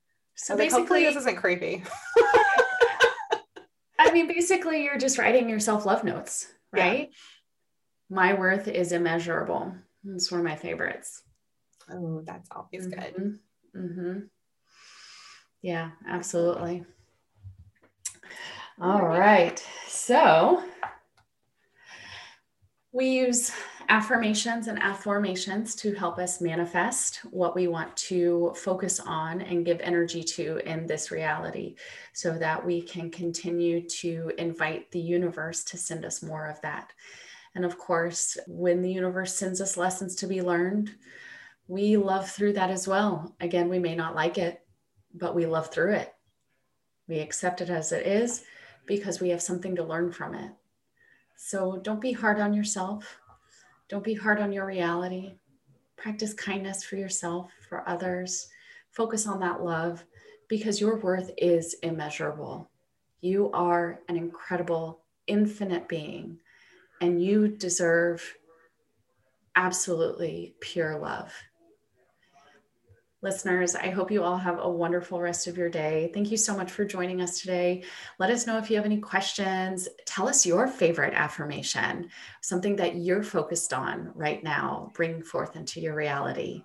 So 0.42 0.55
like, 0.55 0.70
basically, 0.70 1.05
this 1.05 1.16
isn't 1.16 1.37
creepy 1.37 1.83
I 3.98 4.12
mean, 4.12 4.26
basically, 4.26 4.83
you're 4.85 4.98
just 4.98 5.18
writing 5.18 5.48
your 5.50 5.61
self 5.61 5.85
love 5.85 6.03
notes, 6.05 6.48
Yeah. 6.74 6.83
right? 6.83 7.11
My 8.09 8.33
worth 8.35 8.66
is 8.66 8.92
immeasurable. 8.92 9.74
It's 10.09 10.31
one 10.33 10.40
of 10.40 10.46
my 10.46 10.57
favorites. 10.57 11.22
oh 11.92 12.22
that's 12.24 12.48
always 12.50 12.87
good 12.87 13.14
Mhm. 13.18 13.38
Mhm. 13.76 14.29
Yeah, 15.62 15.90
absolutely. 16.09 16.85
All 18.81 19.03
right. 19.07 19.62
So 19.88 20.62
we 22.92 23.09
use 23.09 23.53
affirmations 23.88 24.66
and 24.66 24.81
afformations 24.81 25.76
to 25.76 25.94
help 25.94 26.18
us 26.18 26.40
manifest 26.40 27.18
what 27.31 27.55
we 27.55 27.68
want 27.68 27.96
to 27.96 28.53
focus 28.57 28.98
on 28.98 29.40
and 29.42 29.64
give 29.64 29.81
energy 29.81 30.24
to 30.24 30.59
in 30.68 30.87
this 30.87 31.12
reality 31.12 31.76
so 32.12 32.37
that 32.37 32.64
we 32.64 32.83
can 32.83 33.11
continue 33.11 33.87
to 33.88 34.33
invite 34.38 34.90
the 34.90 35.00
universe 35.00 35.62
to 35.62 35.76
send 35.76 36.05
us 36.05 36.22
more 36.22 36.46
of 36.46 36.61
that. 36.62 36.92
And 37.55 37.64
of 37.64 37.79
course, 37.79 38.37
when 38.48 38.83
the 38.83 38.92
universe 38.92 39.37
sends 39.37 39.61
us 39.61 39.76
lessons 39.76 40.16
to 40.16 40.26
be 40.26 40.42
learned, 40.42 40.90
we 41.68 41.96
love 41.96 42.29
through 42.29 42.55
that 42.55 42.70
as 42.70 42.88
well. 42.88 43.37
Again, 43.40 43.68
we 43.68 43.79
may 43.79 43.94
not 43.94 44.16
like 44.16 44.37
it, 44.37 44.62
but 45.14 45.37
we 45.37 45.46
love 45.46 45.70
through 45.70 45.94
it. 45.94 46.12
We 47.07 47.20
accept 47.20 47.61
it 47.61 47.70
as 47.70 47.92
it 47.92 48.07
is 48.07 48.44
because 48.87 49.20
we 49.20 49.29
have 49.29 49.42
something 49.42 49.76
to 49.76 49.85
learn 49.85 50.11
from 50.11 50.35
it. 50.35 50.50
So 51.42 51.79
don't 51.83 52.03
be 52.03 52.12
hard 52.12 52.38
on 52.38 52.53
yourself. 52.53 53.18
Don't 53.88 54.05
be 54.05 54.12
hard 54.12 54.40
on 54.40 54.53
your 54.53 54.66
reality. 54.66 55.37
Practice 55.96 56.35
kindness 56.35 56.85
for 56.85 56.96
yourself, 56.96 57.50
for 57.66 57.88
others. 57.88 58.50
Focus 58.90 59.26
on 59.26 59.40
that 59.40 59.64
love 59.64 60.05
because 60.48 60.83
your 60.83 60.98
worth 60.98 61.31
is 61.38 61.74
immeasurable. 61.83 62.68
You 63.22 63.50
are 63.53 64.00
an 64.11 64.16
incredible, 64.16 65.00
infinite 65.26 65.88
being, 65.88 66.38
and 67.00 67.24
you 67.24 67.48
deserve 67.48 68.35
absolutely 69.57 70.55
pure 70.61 70.98
love. 70.98 71.33
Listeners, 73.22 73.74
I 73.74 73.90
hope 73.90 74.11
you 74.11 74.22
all 74.22 74.38
have 74.38 74.59
a 74.61 74.68
wonderful 74.70 75.20
rest 75.20 75.46
of 75.46 75.59
your 75.59 75.68
day. 75.68 76.11
Thank 76.14 76.30
you 76.30 76.38
so 76.38 76.56
much 76.56 76.70
for 76.70 76.87
joining 76.87 77.20
us 77.20 77.38
today. 77.40 77.83
Let 78.18 78.30
us 78.30 78.46
know 78.46 78.56
if 78.56 78.70
you 78.70 78.76
have 78.76 78.87
any 78.87 78.98
questions. 78.98 79.88
Tell 80.06 80.26
us 80.26 80.46
your 80.46 80.66
favorite 80.66 81.12
affirmation, 81.12 82.09
something 82.40 82.76
that 82.76 82.96
you're 82.96 83.22
focused 83.22 83.74
on 83.74 84.11
right 84.14 84.42
now, 84.42 84.90
bring 84.94 85.22
forth 85.22 85.54
into 85.54 85.80
your 85.80 85.94
reality. 85.94 86.64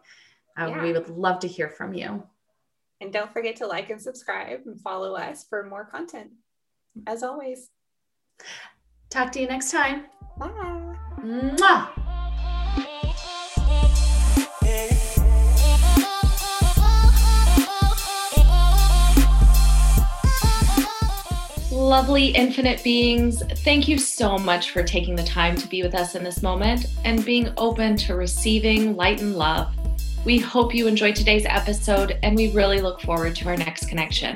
Uh, 0.57 0.67
Yeah. 0.69 0.81
We 0.83 0.93
would 0.93 1.09
love 1.09 1.39
to 1.39 1.47
hear 1.47 1.67
from 1.69 1.93
you. 1.93 2.23
and 3.01 3.11
don't 3.11 3.33
forget 3.33 3.57
to 3.57 3.67
like 3.67 3.89
and 3.89 4.01
subscribe 4.01 4.61
and 4.65 4.79
follow 4.79 5.15
us 5.15 5.43
for 5.43 5.65
more 5.65 5.83
content 5.83 6.31
as 7.05 7.21
always 7.23 7.69
Talk 9.09 9.33
to 9.33 9.41
you 9.41 9.47
next 9.47 9.71
time. 9.71 10.05
bye 10.37 10.95
Mwah! 11.21 12.04
Lovely 21.85 22.29
infinite 22.29 22.83
beings, 22.83 23.43
thank 23.57 23.87
you 23.87 23.99
so 23.99 24.39
much 24.39 24.71
for 24.71 24.81
taking 24.81 25.15
the 25.15 25.23
time 25.23 25.55
to 25.55 25.67
be 25.67 25.83
with 25.83 25.93
us 25.93 26.15
in 26.15 26.23
this 26.23 26.41
moment 26.41 26.87
and 27.03 27.23
being 27.23 27.53
open 27.57 27.95
to 27.97 28.15
receiving 28.15 28.95
light 28.95 29.21
and 29.21 29.35
love. 29.35 29.71
We 30.25 30.39
hope 30.39 30.73
you 30.73 30.87
enjoyed 30.87 31.15
today's 31.15 31.45
episode 31.45 32.17
and 32.23 32.35
we 32.35 32.49
really 32.53 32.81
look 32.81 33.01
forward 33.01 33.35
to 33.35 33.49
our 33.49 33.55
next 33.55 33.87
connection. 33.87 34.35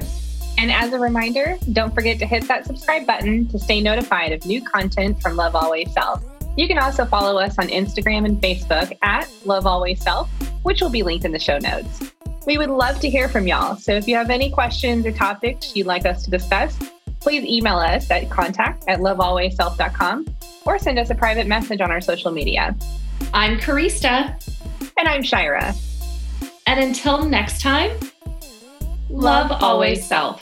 And 0.59 0.71
as 0.71 0.93
a 0.93 0.99
reminder, 0.99 1.57
don't 1.73 1.91
forget 1.91 2.19
to 2.19 2.27
hit 2.27 2.47
that 2.47 2.67
subscribe 2.67 3.07
button 3.07 3.47
to 3.47 3.57
stay 3.57 3.81
notified 3.81 4.31
of 4.31 4.45
new 4.45 4.61
content 4.61 5.19
from 5.19 5.35
Love 5.35 5.55
Always 5.55 5.91
Self. 5.91 6.23
You 6.55 6.67
can 6.67 6.77
also 6.77 7.03
follow 7.03 7.39
us 7.39 7.57
on 7.57 7.69
Instagram 7.69 8.25
and 8.25 8.39
Facebook 8.39 8.95
at 9.01 9.27
Love 9.43 9.65
Always 9.65 10.03
Self, 10.03 10.29
which 10.61 10.81
will 10.81 10.91
be 10.91 11.01
linked 11.01 11.25
in 11.25 11.31
the 11.31 11.39
show 11.39 11.57
notes. 11.57 12.13
We 12.45 12.59
would 12.59 12.69
love 12.69 12.99
to 12.99 13.09
hear 13.09 13.27
from 13.27 13.47
y'all. 13.47 13.75
So 13.75 13.93
if 13.93 14.07
you 14.07 14.15
have 14.15 14.29
any 14.29 14.51
questions 14.51 15.05
or 15.05 15.11
topics 15.11 15.75
you'd 15.75 15.87
like 15.87 16.05
us 16.05 16.23
to 16.25 16.31
discuss, 16.31 16.77
please 17.19 17.43
email 17.45 17.77
us 17.77 18.09
at 18.11 18.29
contact 18.29 18.83
at 18.87 18.99
lovealwaysself.com 18.99 20.25
or 20.65 20.79
send 20.79 20.99
us 20.99 21.09
a 21.09 21.15
private 21.15 21.47
message 21.47 21.81
on 21.81 21.91
our 21.91 22.01
social 22.01 22.31
media. 22.31 22.75
I'm 23.33 23.57
Karista, 23.59 24.35
And 24.97 25.07
I'm 25.07 25.23
Shira. 25.23 25.73
and 26.67 26.79
until 26.79 27.23
next 27.25 27.61
time, 27.61 27.91
love 29.09 29.51
always 29.63 30.05
self. 30.05 30.41